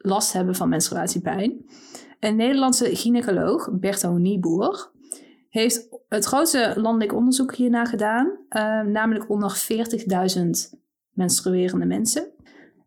[0.02, 1.64] last hebben van menstruatiepijn.
[2.20, 4.90] Een Nederlandse gynaecoloog, Berto Nieboer,
[5.48, 12.32] heeft het grootste landelijk onderzoek hiernaar gedaan, eh, namelijk onder 40.000 menstruerende mensen.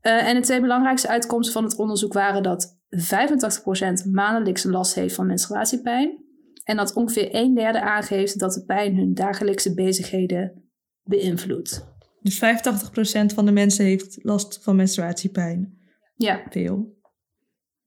[0.02, 5.16] Eh, en de twee belangrijkste uitkomsten van het onderzoek waren dat 85% maandelijks last heeft
[5.16, 6.24] van menstruatiepijn.
[6.64, 10.70] En dat ongeveer een derde aangeeft dat de pijn hun dagelijkse bezigheden
[11.04, 11.94] beïnvloedt.
[12.22, 15.78] Dus 85% van de mensen heeft last van menstruatiepijn.
[16.16, 16.44] Ja.
[16.50, 16.94] Veel.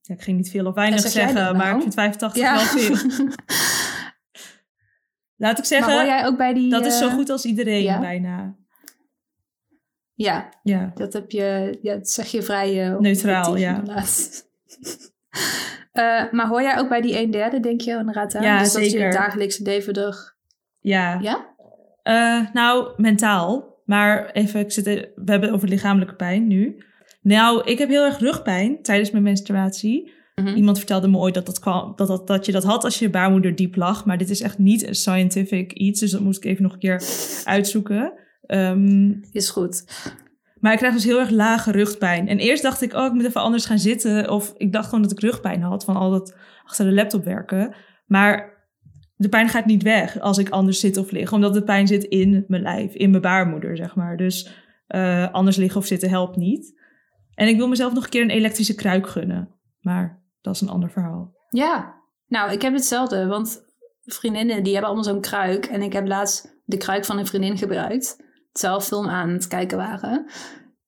[0.09, 1.75] Ja, ik ging niet veel of weinig zeggen, dat maar nou?
[1.75, 2.55] ik vind 85 ja.
[2.55, 2.95] wel veel.
[5.35, 6.69] Laat ik maar zeggen, hoor jij ook bij die...
[6.69, 7.99] dat is zo eh, goed als iedereen ja?
[7.99, 8.55] bijna.
[10.13, 13.83] Ja, Ja, dat heb je, ja, dat zeg je vrij eh, Neutraal, ja.
[15.91, 18.35] Eh, maar hoor jij ook bij die een derde, denk je, inderdaad?
[18.35, 18.43] aan?
[18.43, 19.05] Ja, dus dat je zeker.
[19.05, 20.35] het dagelijkse leven er...
[20.79, 21.19] ja.
[21.21, 21.55] Ja?
[22.53, 23.81] Nou, mentaal.
[23.85, 26.83] Maar even, ik zit, we hebben het over lichamelijke pijn nu.
[27.29, 30.11] Nou, ik heb heel erg rugpijn tijdens mijn menstruatie.
[30.35, 30.55] Mhm.
[30.55, 33.09] Iemand vertelde me ooit dat, dat, kwam, dat, dat, dat je dat had als je
[33.09, 34.05] baarmoeder diep lag.
[34.05, 35.99] Maar dit is echt niet een scientific iets.
[35.99, 37.03] Dus dat moest ik even nog een keer
[37.43, 38.13] uitzoeken.
[38.41, 39.85] Ehm, Is goed.
[40.59, 42.27] maar ik krijg dus heel erg lage rugpijn.
[42.27, 44.29] En eerst dacht ik, oh, ik moet even anders gaan zitten.
[44.29, 47.75] Of ik dacht gewoon dat ik rugpijn had van al dat achter de laptop werken.
[48.05, 48.57] Maar
[49.15, 51.31] de pijn gaat niet weg als ik anders zit of lig.
[51.33, 54.17] Omdat de pijn zit in mijn lijf, in mijn baarmoeder, zeg maar.
[54.17, 54.49] Dus
[54.87, 56.78] eh, anders liggen of zitten helpt niet.
[57.39, 59.49] En ik wil mezelf nog een keer een elektrische kruik gunnen.
[59.79, 61.33] Maar dat is een ander verhaal.
[61.49, 61.95] Ja,
[62.27, 63.63] nou, ik heb hetzelfde, want
[64.03, 65.65] vriendinnen die hebben allemaal zo'n kruik.
[65.65, 68.23] En ik heb laatst de kruik van een vriendin gebruikt.
[68.51, 70.25] Terwijl film aan het kijken waren.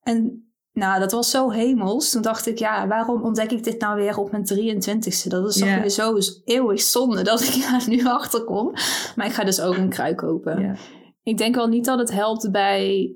[0.02, 2.10] En nou, dat was zo hemels.
[2.10, 5.28] Toen dacht ik, ja, waarom ontdek ik dit nou weer op mijn 23ste?
[5.28, 8.72] Dat is toch weer zo eeuwig zonde dat ik daar nu achter kom.
[9.16, 10.78] Maar ik ga dus ook een kruik kopen.
[11.24, 13.16] Ik denk wel niet dat het helpt bij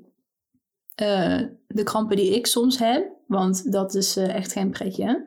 [0.94, 3.14] eh, de krampen die ik soms heb.
[3.26, 5.26] Want dat is eh, echt geen pretje.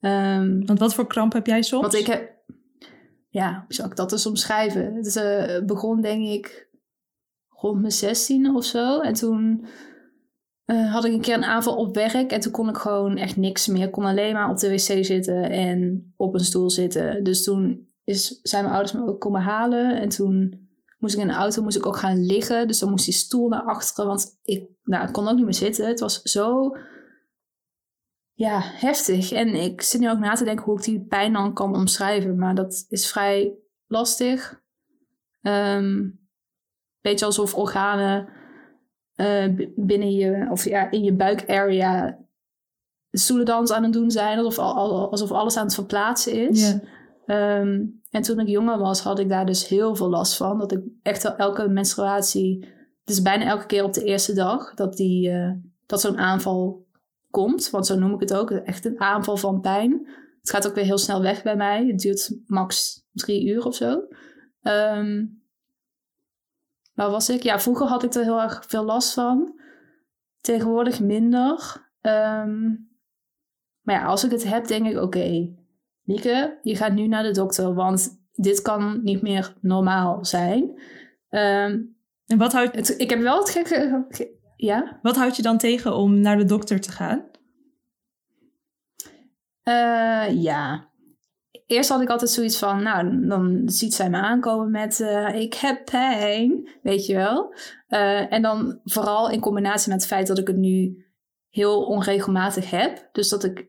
[0.00, 1.82] Ehm, Want wat voor kramp heb jij soms?
[1.82, 2.38] want ik heb...
[3.28, 4.94] Ja, hoe zou ik dat dus omschrijven?
[4.94, 6.68] Het eh, begon denk ik
[7.48, 9.00] rond mijn zestiende of zo.
[9.00, 9.66] En toen
[10.64, 12.32] eh, had ik een keer een aanval op werk.
[12.32, 13.86] En toen kon ik gewoon echt niks meer.
[13.86, 17.24] Ik kon alleen maar op de wc zitten en op een stoel zitten.
[17.24, 20.00] Dus toen is, zijn mijn ouders me ook komen halen.
[20.00, 22.66] En toen moest ik in de auto moest ik ook gaan liggen.
[22.66, 24.06] Dus dan moest die stoel naar achteren.
[24.06, 25.86] Want ik, nou, ik kon ook niet meer zitten.
[25.86, 26.76] Het was zo
[28.40, 29.32] ja, heftig.
[29.32, 32.38] En ik zit nu ook na te denken hoe ik die pijn dan kan omschrijven.
[32.38, 33.54] Maar dat is vrij
[33.86, 34.60] lastig.
[35.42, 36.08] Ehm
[37.00, 38.28] beetje alsof organen
[39.14, 39.44] eh,
[39.76, 42.18] binnen je, of ja, in je buikarea
[43.10, 44.38] stoelendans aan het doen zijn.
[44.38, 46.76] Alsof, al- al- alsof alles aan het verplaatsen is.
[47.26, 50.58] Ehm, en toen ik jonger was, had ik daar dus heel veel last van.
[50.58, 52.68] Dat ik echt wel elke menstruatie,
[53.04, 55.52] dus bijna elke keer op de eerste dag, dat, die, eh,
[55.86, 56.86] dat zo'n aanval
[57.30, 57.70] komt.
[57.70, 60.08] Want zo noem ik het ook, echt een aanval van pijn.
[60.40, 61.86] Het gaat ook weer heel snel weg bij mij.
[61.86, 64.02] Het duurt max drie uur of zo.
[64.62, 65.26] Ehm,
[66.94, 67.42] waar was ik?
[67.42, 69.60] Ja, vroeger had ik er heel erg veel last van.
[70.40, 71.88] Tegenwoordig minder.
[72.00, 72.68] Ehm,
[73.80, 75.54] maar ja, als ik het heb, denk ik, oké,
[76.04, 80.80] Lieke, je gaat nu naar de dokter, want dit kan niet meer normaal zijn.
[81.28, 81.80] Ehm,
[82.26, 84.06] En wat houdt, het, ik heb wel het gekke...
[84.60, 84.98] ja?
[85.02, 87.28] wat houdt je dan tegen om naar de dokter te gaan?
[89.62, 90.88] Eh, ja.
[91.66, 95.54] Eerst had ik altijd zoiets van, nou, dan ziet zij me aankomen met, eh, ik
[95.54, 97.54] heb pijn, weet je wel.
[97.86, 101.06] Eh, en dan vooral in combinatie met het feit dat ik het nu
[101.48, 103.08] heel onregelmatig heb.
[103.12, 103.68] Dus dat ik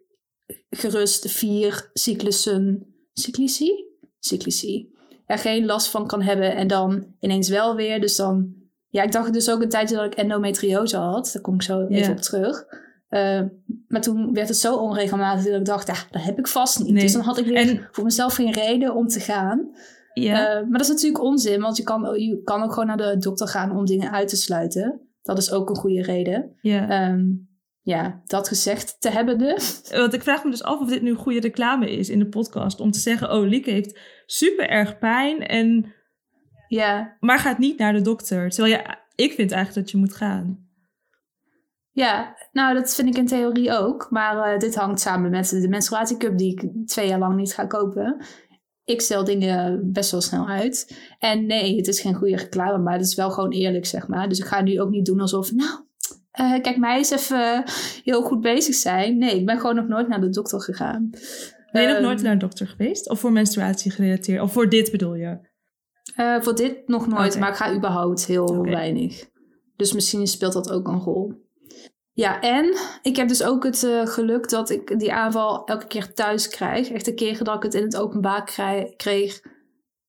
[0.70, 3.72] gerust vier cyclussen, cyclici?
[4.20, 4.90] Cyclici.
[5.26, 8.02] Er geen last van kan hebben en dan ineens wel weer.
[8.02, 8.61] Dus dan,
[8.92, 11.30] ja, ik dacht dus ook een tijdje dat ik endometriose had.
[11.34, 12.12] Daar kom ik zo even Ja.
[12.12, 12.66] op terug.
[13.10, 13.42] Eh,
[13.88, 16.92] maar toen werd het zo onregelmatig dat ik dacht, ja, dat heb ik vast niet.
[16.94, 17.02] Nee.
[17.02, 19.70] Dus dan had ik weer En- voor mezelf geen reden om te gaan.
[20.14, 20.48] Ja.
[20.48, 23.18] Eh, maar dat is natuurlijk onzin, want je kan, je kan ook gewoon naar de
[23.18, 25.02] dokter gaan om dingen uit te sluiten.
[25.22, 26.56] Dat is ook een goede reden.
[26.62, 26.90] ja.
[26.90, 27.24] Ehm,
[27.84, 29.80] ja, dat gezegd te hebben de.
[29.92, 32.80] Want ik vraag me dus af of dit nu goede reclame is in de podcast.
[32.80, 35.94] Om te zeggen, oh, Lieke heeft super erg pijn, en,
[36.72, 38.50] Ja, maar gaat niet naar de dokter.
[38.50, 40.70] Terwijl ja, ik vind eigenlijk dat je moet gaan.
[41.92, 44.08] ja, nou dat vind ik in theorie ook.
[44.10, 47.66] Maar eh, dit hangt samen met de menstruatiecup die ik twee jaar lang niet ga
[47.66, 48.26] kopen.
[48.84, 50.98] Ik stel dingen best wel snel uit.
[51.20, 54.30] En nee, het is geen goede reclame, maar het is wel gewoon eerlijk, zeg maar.
[54.30, 55.80] Dus ik ga nu ook niet doen alsof, nou,
[56.32, 57.64] eh, kijk mij eens even
[58.04, 59.18] heel goed bezig zijn.
[59.18, 61.10] Nee, ik ben gewoon nog nooit naar de dokter gegaan.
[61.72, 63.10] Ben je nog Ehm, nooit naar de dokter geweest?
[63.10, 64.42] Of voor menstruatie gerelateerd?
[64.42, 65.50] Of voor dit bedoel je?
[66.16, 69.30] Eh, voor dit nog nooit, maar ik ga überhaupt heel weinig.
[69.76, 71.50] Dus misschien speelt dat ook een rol.
[72.14, 76.14] Ja, en ik heb dus ook het eh, geluk dat ik die aanval elke keer
[76.14, 76.90] thuis krijg.
[76.90, 78.44] Echt de keren dat ik het in het openbaar
[78.98, 79.42] kreeg,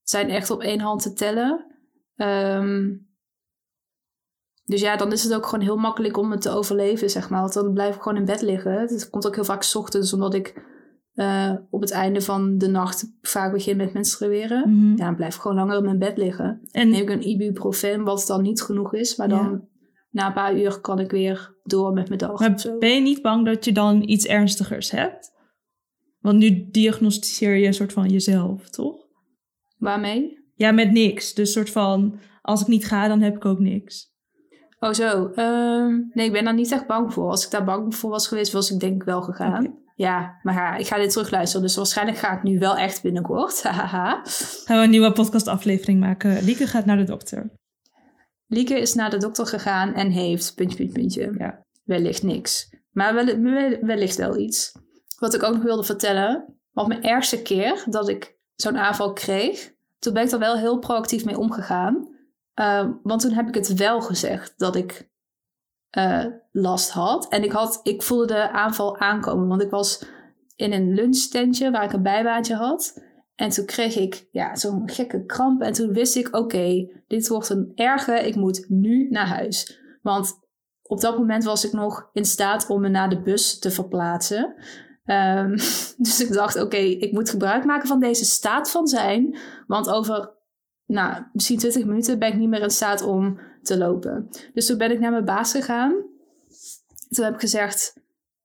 [0.03, 1.67] zijn echt op één hand te tellen.
[2.17, 2.95] Ehm,
[4.65, 7.41] dus ja, dan is het ook gewoon heel makkelijk om het te overleven, zeg maar.
[7.41, 8.73] Want dan blijf ik gewoon in bed liggen.
[8.73, 10.63] Het komt ook heel vaak 's ochtends, omdat ik
[11.13, 14.71] eh, op het einde van de nacht vaak begin met menstrueren.
[14.71, 14.97] Mhm.
[14.97, 16.61] Ja, dan blijf ik gewoon langer in mijn bed liggen.
[16.71, 19.17] En Neem ik een ibuprofen, wat dan niet genoeg is.
[19.17, 19.61] Maar dan Ja.
[20.11, 22.41] na een paar uur kan ik weer door met mijn dag.
[22.41, 25.31] maar ben je niet bang dat je dan iets ernstigers hebt?
[26.21, 28.97] Want nu diagnosticeer je een soort van jezelf, toch?
[29.79, 30.41] Waarmee?
[30.55, 31.35] Ja, met niks.
[31.35, 34.11] Dus soort van, als ik niet ga, dan heb ik ook niks.
[34.79, 35.31] Oh zo.
[35.35, 37.31] Ehm, nee, ik ben daar niet echt bang voor.
[37.31, 39.79] Als ik daar bang voor was geweest, was ik denk ik wel gegaan.
[40.03, 41.67] Ja, maar ja, ik ga dit terugluisteren.
[41.67, 43.61] Dus waarschijnlijk ga ik nu wel echt binnenkort.
[43.65, 44.23] Gaan
[44.67, 46.45] we een nieuwe podcastaflevering maken.
[46.45, 47.51] Lieke gaat naar de dokter.
[48.47, 50.55] Lieke is naar de dokter gegaan en heeft...
[50.55, 51.35] Puntje, puntje, puntje.
[51.39, 51.65] Ja.
[51.85, 52.71] Wellicht niks.
[52.91, 54.73] Maar wel, wel- wellicht wel iets.
[55.19, 56.59] Wat ik ook nog wilde vertellen.
[56.73, 59.73] Want mijn eerste keer dat ik zo'n aanval kreeg...
[59.99, 62.09] Toen ben ik er wel heel proactief mee omgegaan.
[62.55, 65.11] Ehm, want toen heb ik het wel gezegd dat ik
[65.93, 67.29] eh, last had.
[67.29, 69.49] En ik, had, ik voelde de aanval aankomen.
[69.49, 70.05] Want ik was
[70.57, 73.03] in een lunchtentje waar ik een bijbaantje had.
[73.35, 75.63] En toen kreeg ik ja, zo'n gekke kramp.
[75.63, 78.13] En toen wist ik, oké, dit wordt een erge.
[78.13, 79.81] Ik moet nu naar huis.
[80.03, 80.39] Want
[80.83, 84.55] op dat moment was ik nog in staat om me naar de bus te verplaatsen.
[85.05, 85.51] Ehm,
[86.05, 89.39] dus ik dacht, oké, ik moet gebruik maken van deze staat van zijn.
[89.67, 90.31] Want over
[90.87, 94.29] nou, misschien 20 minuten ben ik niet meer in staat om te lopen.
[94.55, 95.95] Dus toen ben ik naar mijn baas gegaan.
[97.09, 97.95] Toen heb ik gezegd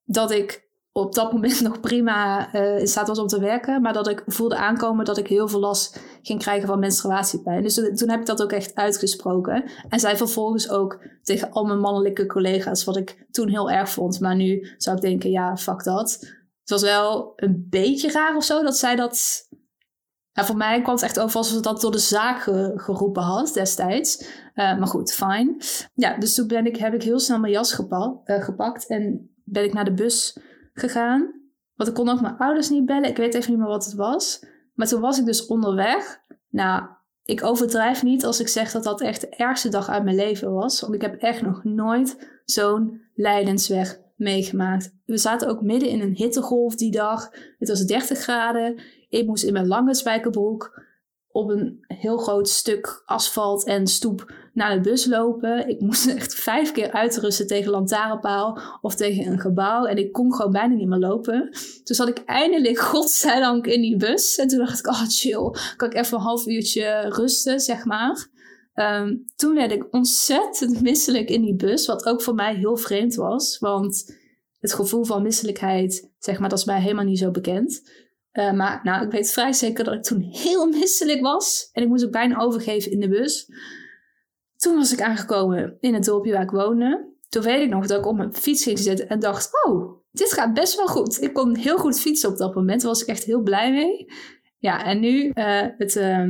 [0.04, 3.82] dat ik op dat moment nog prima eh, in staat was om te werken.
[3.82, 7.62] Maar dat ik voelde aankomen dat ik heel veel last ging krijgen van menstruatiepijn.
[7.64, 9.64] Dus toen- heb ik dat ook echt uitgesproken.
[9.90, 12.84] En zij vervolgens ook tegen al mijn mannelijke collega's.
[12.84, 14.20] Wat ik toen heel erg vond.
[14.20, 16.12] Maar nu zou ik denken, ja, fuck dat.
[16.62, 19.46] Het was wel een beetje raar of zo dat zij dat
[20.34, 23.54] voor mij kwam het echt over alsof ze dat door de zaak ge- geroepen had
[23.54, 24.26] destijds.
[24.58, 25.58] Eh, maar goed, fijn.
[25.94, 27.80] Ja, dus toen ben ik, heb ik heel snel mijn jas
[28.24, 30.40] eh, gepakt en ben ik naar de bus
[30.74, 31.34] gegaan.
[31.76, 33.10] Want ik kon ook mijn ouders niet bellen.
[33.10, 34.46] Ik weet even niet meer wat het was.
[34.74, 36.22] Maar toen was ik dus onderweg.
[36.50, 36.84] Nou,
[37.24, 40.54] ik overdrijf niet als ik zeg dat dat echt de ergste dag uit mijn leven
[40.54, 40.82] was.
[40.82, 44.94] Want ik heb echt nog nooit zo'n lijdensweg meegemaakt.
[45.06, 47.30] We zaten ook midden in een hittegolf die dag.
[47.60, 48.82] Het was 30 graden.
[49.10, 50.86] Ik moest in mijn lange spijkerbroek
[51.38, 55.70] op een heel groot stuk asfalt en stoep naar de bus lopen.
[55.70, 59.86] Ik moest echt vijf keer uitrusten tegen lantaarnpaal of tegen een gebouw.
[59.86, 61.50] En ik kon gewoon bijna niet meer lopen.
[61.84, 64.38] Toen zat ik eindelijk, godzijdank, in die bus.
[64.38, 68.28] En toen dacht ik, oh chill, kan ik even een half uurtje rusten, zeg maar.
[68.74, 73.16] Ehm, toen werd ik ontzettend misselijk in die bus, wat ook voor mij heel vreemd
[73.16, 73.60] was.
[73.60, 74.18] Want
[74.60, 77.82] het gevoel van misselijkheid, zeg maar, dat is mij helemaal niet zo bekend.
[78.34, 81.70] Uh, maar nou, ik weet vrij zeker dat ik toen heel misselijk was.
[81.72, 83.50] En ik moest ook bijna overgeven in de bus.
[84.58, 87.16] Toen was ik aangekomen in het dorpje waar ik woonde.
[87.30, 89.66] Toen weet ik nog dat ik op mijn fiets ging zitten en dacht...
[89.66, 91.22] Oh, dit gaat best wel goed.
[91.22, 92.82] Ik kon heel goed fietsen op dat moment.
[92.82, 94.06] Daar was ik echt heel blij mee.
[94.58, 96.24] Ja, en nu uh, het uh,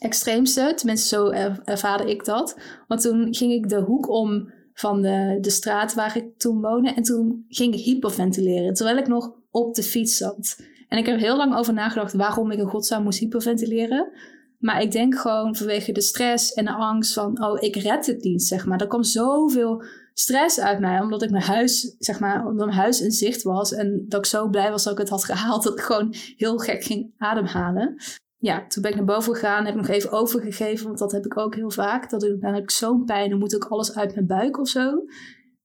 [0.00, 0.72] extreemste.
[0.76, 2.60] Tenminste, zo er, ervaarde ik dat.
[2.86, 6.90] Want toen ging ik de hoek om van de, de straat waar ik toen woonde.
[6.90, 8.74] En toen ging ik hyperventileren.
[8.74, 10.56] Terwijl ik nog op de fiets zat.
[10.88, 14.12] En ik heb heel lang over nagedacht waarom ik in godsnaam moest hyperventileren.
[14.60, 18.22] Maar ik denk gewoon vanwege de stress en de angst van, oh, ik red het
[18.22, 18.80] niet, zeg maar.
[18.80, 23.00] Er kwam zoveel stress uit mij, omdat ik mijn huis, zeg maar, omdat mijn huis
[23.00, 23.72] in zicht was.
[23.72, 26.58] En dat ik zo blij was dat ik het had gehaald, dat ik gewoon heel
[26.58, 27.94] gek ging ademhalen.
[28.36, 31.24] Ja, toen ben ik naar boven gegaan, heb ik nog even overgegeven, want dat heb
[31.24, 32.10] ik ook heel vaak.
[32.10, 34.68] Dat ik, dan heb ik zo'n pijn, dan moet ook alles uit mijn buik of
[34.68, 35.04] zo.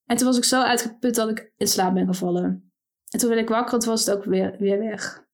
[0.05, 2.71] En toen was ik zo uitgeput dat ik in slaap ben gevallen.
[3.09, 5.24] En toen werd ik wakker en toen was het ook weer, weer weg.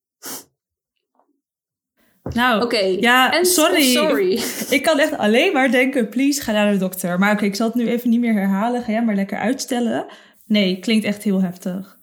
[2.34, 2.65] Nou, oké.
[2.65, 2.98] Okay.
[3.00, 3.82] Ja, sorry.
[3.82, 4.41] sorry.
[4.78, 7.20] Ik kan echt alleen maar denken, please, ga naar de dokter.
[7.20, 8.84] Maar oké, okay, ik zal het nu even niet meer herhalen.
[8.84, 10.06] Ga jij maar lekker uitstellen.
[10.46, 12.00] Nee, klinkt echt heel heftig.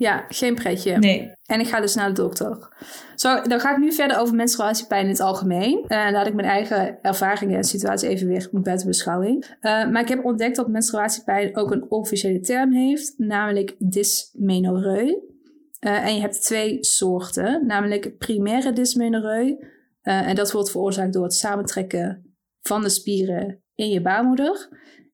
[0.00, 0.98] Ja, geen pretje.
[0.98, 1.32] Nee.
[1.46, 2.68] En ik ga dus naar de dokter.
[3.14, 5.84] Zo, dan ga ik nu verder over menstruatiepijn in het algemeen.
[5.88, 9.44] Uh, laat ik mijn eigen ervaringen en situatie even weer buiten beschouwing.
[9.44, 15.14] Uh, maar ik heb ontdekt dat menstruatiepijn ook een officiële term heeft, namelijk dysmenorrheu.
[15.80, 19.48] Uh, en je hebt twee soorten, namelijk primaire dysmenorrheu.
[20.02, 24.68] Uh, en dat wordt veroorzaakt door het samentrekken van de spieren in je baarmoeder.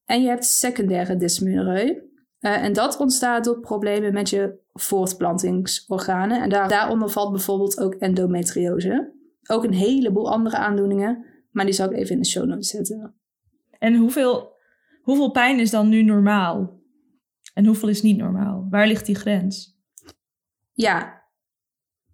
[0.05, 2.05] En je hebt secundaire dysmenorrheu.
[2.40, 6.42] Uh, en dat ontstaat door problemen met je voortplantingsorganen.
[6.42, 9.14] En daar, daaronder valt bijvoorbeeld ook endometriose.
[9.48, 13.14] Ook een heleboel andere aandoeningen, maar die zal ik even in de show notes zetten.
[13.79, 14.52] En hoeveel,
[15.02, 16.81] hoeveel pijn is dan nu normaal?
[17.55, 18.66] En hoeveel is niet normaal?
[18.70, 19.76] Waar ligt die grens?
[20.77, 21.23] Ja,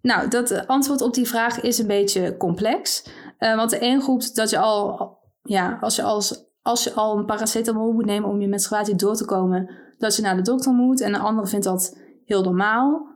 [0.01, 3.05] nou, dat antwoord op die vraag is een beetje complex.
[3.39, 7.17] Uh, want de een groep dat je al, ja, als je, als, als je al
[7.17, 10.71] een paracetamol moet nemen om je menstruatie door te komen, dat je naar de dokter
[10.71, 11.01] moet.
[11.01, 13.11] En de andere vindt dat heel normaal.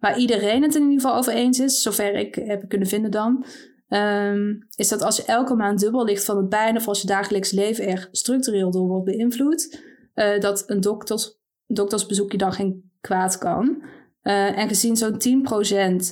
[0.00, 3.44] Waar iedereen het in ieder geval over eens is, zover ik heb kunnen vinden dan,
[3.88, 7.06] um, is dat als je elke maand dubbel ligt van het pijn of als je
[7.06, 9.82] dagelijks leven er structureel door wordt beïnvloed,
[10.14, 13.82] uh, dat een dokters, doktersbezoekje dan geen kwaad kan.
[14.24, 15.44] Uh, en gezien zo'n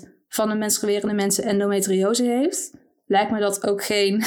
[0.04, 2.74] 10% van de menstruerende mensen endometriose heeft,
[3.06, 4.22] lijkt me dat ook geen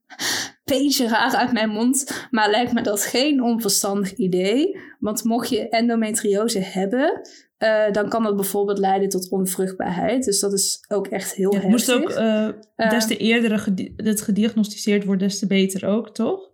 [0.64, 4.80] beetje raar uit mijn mond, maar lijkt me dat geen onverstandig idee.
[4.98, 7.20] Want mocht je endometriose hebben,
[7.58, 10.24] uh, dan kan dat bijvoorbeeld leiden tot onvruchtbaarheid.
[10.24, 13.92] Dus dat is ook echt heel ja, het moest ook, uh, des te eerder gedi-
[13.96, 16.50] het gediagnosticeerd wordt, des te beter ook, toch?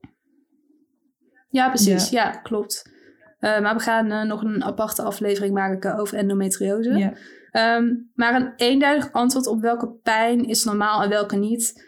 [1.48, 2.10] Ja, precies.
[2.10, 2.92] Ja, ja klopt.
[3.44, 7.14] Uh, maar we gaan nog een aparte aflevering maken over endometriose.
[7.52, 11.86] Um, maar een eenduidig antwoord op welke pijn is normaal en welke niet,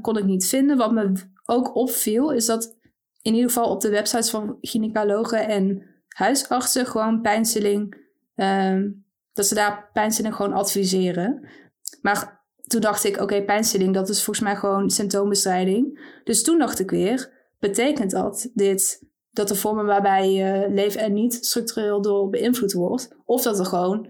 [0.00, 0.76] kon ik niet vinden.
[0.76, 1.12] Wat me
[1.44, 2.76] ook opviel, is dat
[3.22, 8.02] in ieder geval op de websites van gynaecologen en huisartsen gewoon pijnstilling
[8.36, 11.48] Um, dat ze daar pijnstilling gewoon adviseren.
[12.02, 16.10] Maar toen dacht ik, oké, okay, pijnstilling, dat is volgens mij gewoon symptoombestrijding.
[16.24, 19.02] Dus toen dacht ik weer, betekent dat dit,
[19.34, 23.66] dat de vormen waarbij je leven er niet structureel door beïnvloed wordt, of dat er
[23.66, 24.08] gewoon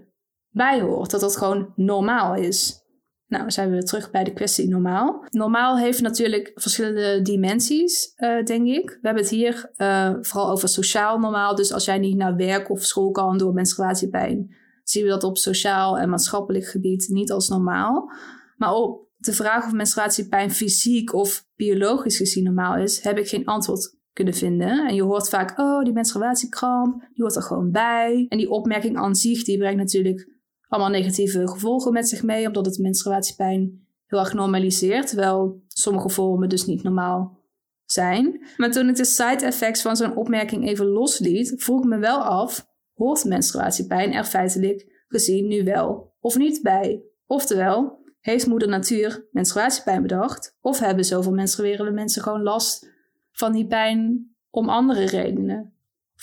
[0.51, 2.83] bij hoort, dat dat gewoon normaal is?
[3.27, 5.25] Nou, zijn we weer terug bij de kwestie normaal.
[5.31, 8.91] Normaal heeft natuurlijk verschillende dimensies, uh, denk ik.
[8.91, 11.55] We hebben het hier uh, vooral over sociaal normaal.
[11.55, 15.39] Dus als jij niet naar werk of school kan door menstruatiepijn, zien we dat op
[15.39, 18.11] sociaal en maatschappelijk gebied niet als normaal.
[18.57, 23.47] Maar op de vraag of menstruatiepijn fysiek of biologisch gezien normaal is, heb ik geen
[23.47, 24.87] antwoord kunnen vinden.
[24.87, 28.27] En je hoort vaak, oh, die menstruatiekramp, die hoort er gewoon bij.
[28.29, 30.33] En die opmerking aan zich, die brengt natuurlijk
[30.69, 36.49] allemaal negatieve gevolgen met zich mee, omdat het menstruatiepijn heel erg normaliseert, terwijl sommige vormen
[36.49, 37.43] dus niet normaal
[37.85, 38.47] zijn.
[38.57, 42.19] Maar toen ik de side effects van zo'n opmerking even losliet, vroeg ik me wel
[42.19, 47.03] af, hoort menstruatiepijn er feitelijk gezien nu wel of niet bij?
[47.27, 52.93] Oftewel, heeft moeder natuur menstruatiepijn bedacht, of hebben zoveel menstruerende mensen gewoon last
[53.35, 55.75] van die pijn om andere redenen?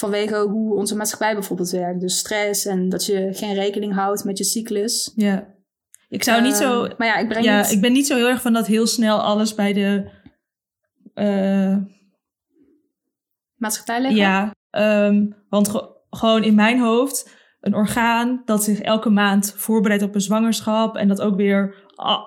[0.02, 2.00] vanwege hoe onze maatschappij bijvoorbeeld werkt.
[2.00, 5.12] Dus stress en dat je geen rekening houdt met je cyclus.
[5.16, 5.48] Ja.
[6.10, 6.84] Ik zou niet zo...
[6.84, 7.72] Uh, maar ja, ik breng ja, niet...
[7.72, 10.10] ik ben niet zo heel erg van dat heel snel alles bij de...
[11.16, 11.78] Uh,
[13.56, 14.20] maatschappij leggen?
[14.20, 14.56] Ja,
[15.08, 17.40] um, want ge gewoon in mijn hoofd...
[17.62, 20.96] een orgaan dat zich elke maand voorbereidt op een zwangerschap...
[20.96, 21.76] en dat ook weer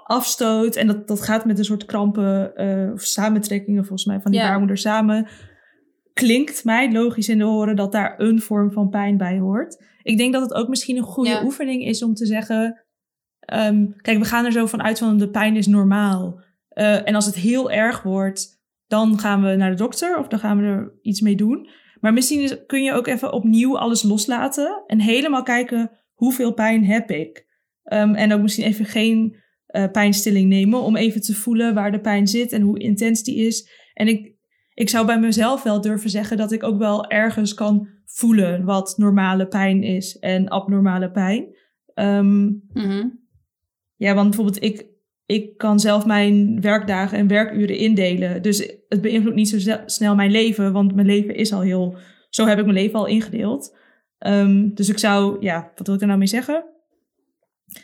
[0.05, 0.77] afstoot.
[0.77, 4.41] En dat, dat gaat met een soort krampen uh, of samentrekkingen volgens mij van die
[4.41, 4.49] Ja.
[4.49, 5.29] baarmoeder samen
[6.13, 9.85] klinkt mij logisch in de oren dat daar een vorm van pijn bij hoort.
[10.03, 11.45] Ik denk dat het ook misschien een goede Ja.
[11.45, 12.85] oefening is om te zeggen...
[13.41, 16.41] ehm, kijk, we gaan er zo van uit van de pijn is normaal.
[16.69, 20.39] Eh, en als het heel erg wordt, dan gaan we naar de dokter of dan
[20.39, 21.69] gaan we er iets mee doen.
[22.05, 26.85] Maar misschien is, kun je ook even opnieuw alles loslaten en helemaal kijken hoeveel pijn
[26.85, 27.47] heb ik.
[27.83, 29.37] Ehm, en ook misschien even geen
[29.67, 33.47] eh, pijnstilling nemen om even te voelen waar de pijn zit en hoe intens die
[33.47, 33.71] is.
[33.95, 34.35] En ik,
[34.75, 38.95] ik zou bij mezelf wel durven zeggen dat ik ook wel ergens kan voelen wat
[38.97, 41.57] normale pijn is en abnormale pijn.
[41.95, 43.09] Ehm, Mhm.
[43.97, 44.87] ja, want bijvoorbeeld ik,
[45.27, 48.43] ik kan zelf mijn werkdagen en werkuren indelen.
[48.43, 51.97] Dus het beïnvloedt niet zo snel mijn leven, want mijn leven is al heel...
[52.29, 53.77] Zo heb ik mijn leven al ingedeeld.
[54.19, 56.65] Ehm, dus ik zou, ja, wat wil ik er nou mee zeggen?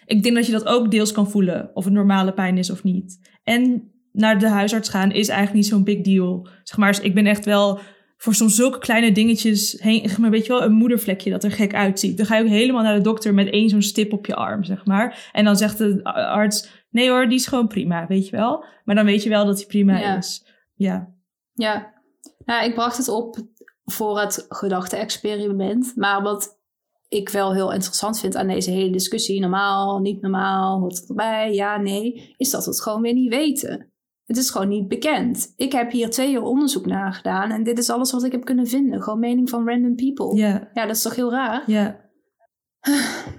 [0.06, 2.82] Ik denk dat je dat ook deels kan voelen, of het normale pijn is of
[2.82, 3.30] niet.
[3.44, 6.48] En naar de huisarts gaan is eigenlijk niet zo'n big deal.
[6.62, 7.80] Zeg maar, ik ben echt wel
[8.16, 11.74] voor soms zulke kleine dingetjes heen, maar, weet je wel, een moedervlekje dat er gek
[11.74, 12.16] uitziet.
[12.16, 14.64] Dan ga je ook helemaal naar de dokter met één zo'n stip op je arm,
[14.64, 15.30] zeg maar.
[15.32, 18.64] En dan zegt de arts, nee hoor, die is gewoon prima, weet je wel.
[18.84, 20.16] Maar dan weet je wel dat die prima Ja.
[20.16, 20.46] is.
[20.74, 21.12] Ja,
[21.52, 21.92] Ja.
[22.44, 23.36] Nou, ik bracht het op
[23.84, 25.92] voor het gedachte-experiment.
[25.96, 26.58] Maar wat
[27.08, 31.52] ik wel heel interessant vind aan deze hele discussie, normaal, niet normaal, hoort het erbij,
[31.54, 33.92] ja, nee, is dat we het gewoon weer niet weten.
[34.24, 35.52] Het is gewoon niet bekend.
[35.56, 38.44] Ik heb hier twee jaar onderzoek naar gedaan en dit is alles wat ik heb
[38.44, 39.02] kunnen vinden.
[39.02, 40.36] Gewoon mening van random people.
[40.36, 41.62] ja, Ja, dat is toch heel raar?
[41.66, 42.08] ja.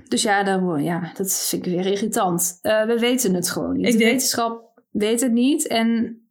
[0.08, 2.60] Dus ja, daar, ja dat vind ik weer irritant.
[2.62, 3.86] Eh, we weten het gewoon niet.
[3.86, 5.68] Ik de denk- wetenschap weet het niet.
[5.68, 6.22] En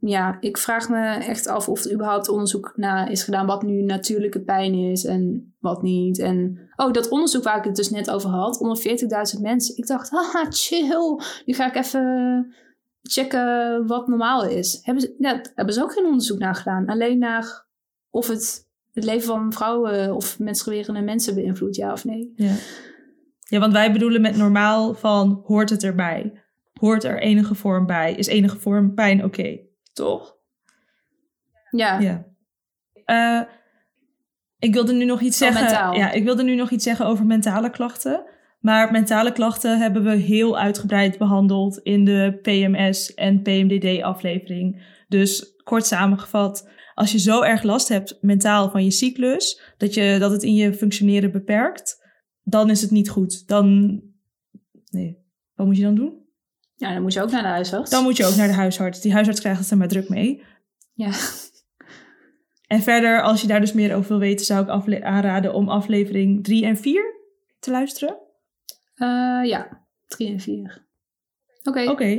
[0.00, 3.82] ja, ik vraag me echt af of er überhaupt onderzoek naar is gedaan wat nu
[3.82, 6.18] natuurlijke pijn is en wat niet.
[6.18, 8.78] En oh, dat onderzoek waar ik het dus net over had, onder
[9.36, 9.76] 40.000 mensen.
[9.76, 11.18] Ik dacht, haha, chill.
[11.44, 12.54] Nu ga ik even
[13.02, 14.80] checken wat normaal is.
[14.82, 16.86] Hebben ze, ja, hebben ze ook geen onderzoek naar gedaan.
[16.86, 17.66] Alleen naar
[18.10, 22.32] of het het leven van vrouwen of menstruerende mensen beïnvloedt, ja of nee.
[22.36, 22.54] Ja.
[23.38, 26.32] ja, want wij bedoelen met normaal van hoort het erbij?
[26.72, 28.14] Hoort er enige vorm bij?
[28.14, 29.58] Is enige vorm pijn oké?
[29.92, 30.36] Toch?
[31.70, 32.30] Ja, Ja.
[33.04, 33.40] Eh,
[34.58, 35.62] ik wilde nu nog iets zeggen.
[35.62, 35.94] mentaal.
[35.94, 38.24] Ja, ik wilde nu nog iets zeggen over mentale klachten.
[38.60, 44.82] Maar mentale klachten hebben we heel uitgebreid behandeld in de PMS en PMDD aflevering.
[45.08, 46.68] Dus kort samengevat,
[47.02, 50.54] als je zo erg last hebt mentaal van je cyclus, dat, je, dat het in
[50.54, 52.02] je functioneren beperkt,
[52.42, 53.48] dan is het niet goed.
[53.48, 54.00] Dan,
[54.90, 55.18] nee,
[55.54, 56.26] wat moet je dan doen?
[56.74, 57.90] Ja, dan moet je ook naar de huisarts.
[57.90, 59.00] dan moet je ook naar de huisarts.
[59.00, 60.42] Die huisarts krijgt het er maar druk mee.
[60.92, 61.10] Ja.
[62.66, 66.44] En verder, als je daar dus meer over wil weten, zou ik aanraden om aflevering
[66.44, 67.14] 3 en 4
[67.58, 68.18] te luisteren.
[68.94, 70.86] Eh, ja, drie en vier.
[71.62, 71.90] Oké.
[71.90, 72.14] Oké.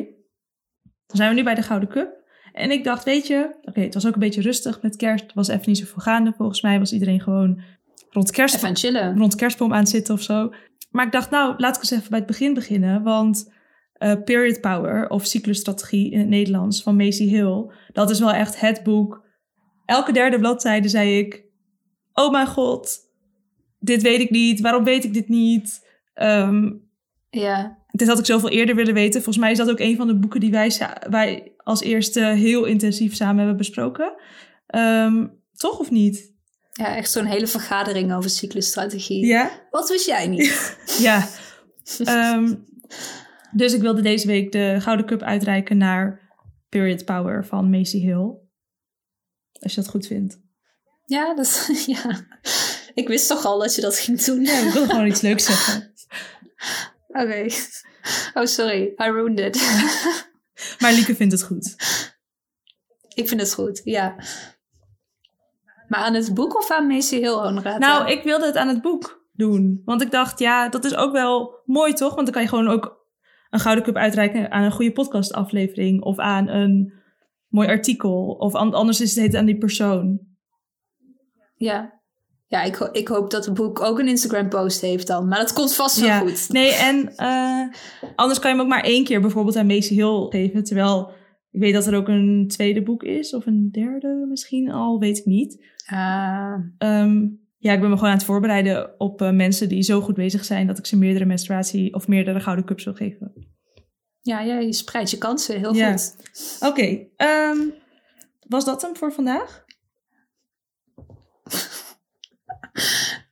[1.08, 2.23] Dan zijn we nu bij de Gouden Cup.
[2.54, 5.24] En ik dacht, weet je, oké, het was ook een beetje rustig met kerst.
[5.24, 6.34] Het was even niet zoveel gaande.
[6.38, 7.62] Volgens mij was iedereen gewoon
[8.10, 9.18] rond kerst, Even chillen.
[9.18, 10.54] rond kerstboom aan zitten of zo.
[10.92, 13.04] Maar ik dacht, nou, laat ik eens even bij het begin beginnen.
[13.04, 13.52] Want
[13.94, 18.60] eh, Period Power, of cyclusstrategie in het Nederlands, van Macy Hill, dat is wel echt
[18.60, 19.22] het boek.
[19.86, 21.44] Elke derde bladzijde zei ik,
[22.14, 23.00] oh mijn god,
[23.80, 24.62] dit weet ik niet.
[24.62, 25.88] Waarom weet ik dit niet?
[26.14, 26.72] Ehm,
[27.30, 27.78] Ja.
[27.96, 29.22] Dit had ik zoveel eerder willen weten.
[29.24, 32.66] Volgens mij is dat ook een van de boeken die wij, wij als eerste heel
[32.66, 34.14] intensief samen hebben besproken.
[34.68, 36.34] Ehm, toch of niet?
[36.74, 39.26] ja, echt zo'n hele vergadering over cyclusstrategie.
[39.26, 39.52] Ja?
[39.70, 40.78] Wat wist jij niet?
[41.00, 41.28] Ja.
[41.98, 42.56] Ehm,
[43.52, 46.22] dus ik wilde deze week de Gouden Cup uitreiken naar
[46.70, 48.34] Period Power van Macy Hill.
[49.60, 50.40] Als je dat goed vindt.
[51.06, 52.26] ja, dat, ja.
[52.94, 54.42] Ik wist toch al dat je dat ging doen.
[54.42, 55.94] Ja, ik wil gewoon iets leuks zeggen.
[57.14, 57.46] Oké.
[58.34, 58.82] Oh, sorry.
[58.82, 59.56] I ruined it.
[60.80, 61.76] Maar Lieke vindt het goed.
[63.16, 64.16] ik vind het goed, ja.
[65.88, 67.78] Maar aan het boek of aan Macy Hill Honorata?
[67.78, 69.82] Nou, ik wilde het aan het boek doen.
[69.86, 72.14] Want ik dacht, ja, dat is ook wel mooi, toch?
[72.14, 73.06] Want dan kan je gewoon ook
[73.50, 76.02] een Gouden Cup uitreiken aan een goede podcastaflevering.
[76.02, 76.94] Of aan een
[77.48, 78.26] mooi artikel.
[78.40, 80.20] Of an- anders is het aan die persoon.
[81.56, 82.02] Ja.
[82.54, 85.28] Ja, ik, ho- ik hoop dat het boek ook een Instagram-post heeft dan.
[85.28, 86.50] Maar dat komt vast wel Ja, goed.
[86.50, 87.68] nee, en eh,
[88.16, 90.64] anders kan je hem ook maar één keer bijvoorbeeld aan Macy Hill geven.
[90.64, 91.12] Terwijl
[91.52, 93.34] ik weet dat er ook een tweede boek is.
[93.36, 95.66] Of een derde misschien al, weet ik niet.
[95.86, 97.22] Ah, Ehm,
[97.58, 100.46] ja, ik ben me gewoon aan het voorbereiden op eh, mensen die zo goed bezig
[100.46, 100.68] zijn...
[100.68, 103.34] dat ik ze meerdere menstruatie of meerdere Gouden Cups wil geven.
[104.22, 105.92] ja, ja, je spreidt je kansen heel Ja.
[105.92, 106.16] goed.
[106.60, 107.58] Oké, ehm,
[108.48, 109.63] was dat hem voor vandaag?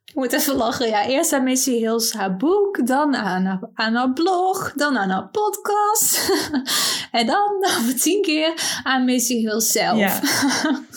[0.05, 0.87] Ik moet even lachen.
[0.87, 5.09] Ja, eerst aan Macy Hill's haar boek, dan aan haar, aan haar blog, dan aan
[5.09, 6.31] haar podcast.
[7.11, 9.97] en dan nog tien keer aan Macy Hill zelf.
[9.97, 10.19] Ja.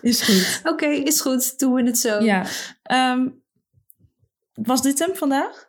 [0.00, 0.72] Is goed.
[0.72, 1.58] Oké, is goed.
[1.58, 2.20] Doen we het zo.
[2.20, 2.44] Ja.
[2.82, 3.28] Ehm,
[4.54, 5.66] was dit hem vandaag?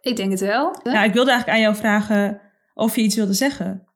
[0.00, 0.80] Ik denk het wel.
[0.82, 2.40] Ja, ik wilde eigenlijk aan jou vragen
[2.74, 3.88] of je iets wilde zeggen.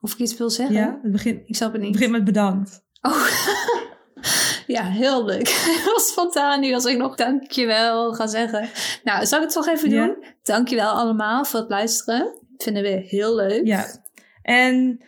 [0.00, 0.76] Of ik iets wil zeggen?
[0.76, 1.92] Ja, het begint, Ik snap het het niet.
[1.92, 2.84] begint met bedankt.
[3.00, 3.26] Oh.
[4.68, 5.48] Ja, heel leuk.
[5.84, 8.68] Heel spontaan nu als ik nog dankjewel ga zeggen.
[9.04, 10.06] Nou, zal ik het toch even Ja.
[10.06, 10.24] doen?
[10.42, 12.38] Dankjewel allemaal voor het luisteren.
[12.56, 13.66] Vinden we heel leuk.
[13.66, 13.86] Ja.
[14.42, 15.00] En,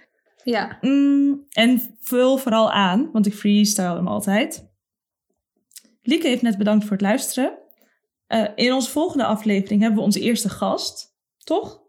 [0.45, 0.79] Ja.
[0.81, 4.69] mm, en vul vooral aan, want ik freestyle hem altijd.
[6.03, 7.59] Lieke heeft net bedankt voor het luisteren.
[8.27, 11.81] Eh, in onze volgende aflevering hebben we onze eerste gast, toch?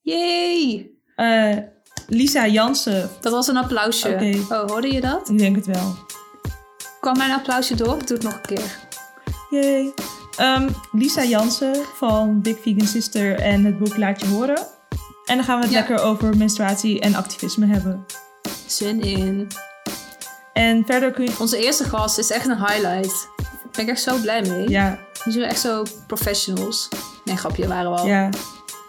[0.00, 0.90] Yay!
[1.16, 1.56] Eh,
[2.08, 3.10] Lisa Jansen.
[3.20, 4.44] Dat was een applausje.
[4.50, 5.28] Oh, hoorde je dat?
[5.28, 5.94] Ik denk het wel.
[7.04, 7.98] Kwam mijn applausje door?
[8.06, 8.78] Doe het nog een keer.
[9.50, 9.92] Yay.
[10.36, 14.66] Ehm, Lisa Jansen van Big Vegan Sister en het boek Laat Je Horen.
[15.24, 15.78] En dan gaan we het Ja.
[15.78, 18.04] lekker over menstruatie en activisme hebben.
[18.66, 19.48] Zin in.
[20.52, 21.32] En verder kun je...
[21.38, 23.28] Onze eerste gast is echt een highlight.
[23.36, 24.68] Daar ben ik echt zo blij mee.
[24.68, 26.88] Ja, Die zijn echt zo professionals.
[27.24, 28.06] Nee, grapje, waren we al.
[28.06, 28.28] ja.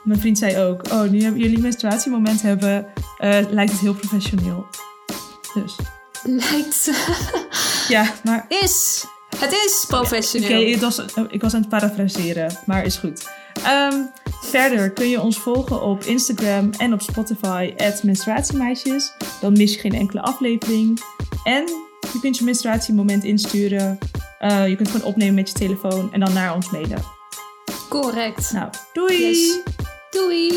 [0.03, 2.85] Mijn vriend zei ook, oh, nu hebben jullie menstruatiemoment hebben,
[3.17, 4.65] eh, lijkt het heel professioneel.
[5.53, 5.75] Dus,
[6.23, 6.89] Lijkt.
[7.87, 9.05] Ja, maar is.
[9.37, 10.71] Het is Oké, professioneel.
[10.71, 13.29] het was, ik was aan het parafraseren, maar is goed.
[13.63, 14.01] Ehm,
[14.41, 17.73] verder kun je ons volgen op Instagram en op Spotify,
[18.03, 19.11] menstruatiemeisjes.
[19.41, 20.99] Dan mis je geen enkele aflevering.
[21.43, 21.63] En
[22.13, 23.97] je kunt je menstruatiemoment insturen.
[24.39, 27.03] Eh, je kunt het gewoon opnemen met je telefoon en dan naar ons mailen.
[27.89, 28.51] Correct.
[28.51, 29.27] Nou, doei!
[29.27, 29.59] Yes.
[30.09, 30.53] Doei.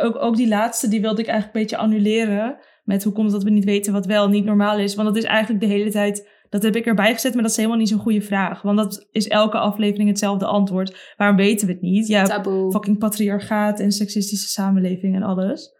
[0.00, 2.56] Ook, ook die laatste, die wilde ik eigenlijk een beetje annuleren.
[2.84, 4.94] Met hoe komt het dat we niet weten wat wel niet normaal is.
[4.94, 6.36] Want dat is eigenlijk de hele tijd...
[6.48, 8.62] Dat heb ik erbij gezet, maar dat is helemaal niet zo'n goede vraag.
[8.62, 11.14] Want dat is elke aflevering hetzelfde antwoord.
[11.16, 12.06] Waarom weten we het niet?
[12.06, 12.70] Ja, Taboe.
[12.70, 15.76] fucking patriarchaat en seksistische samenleving en alles.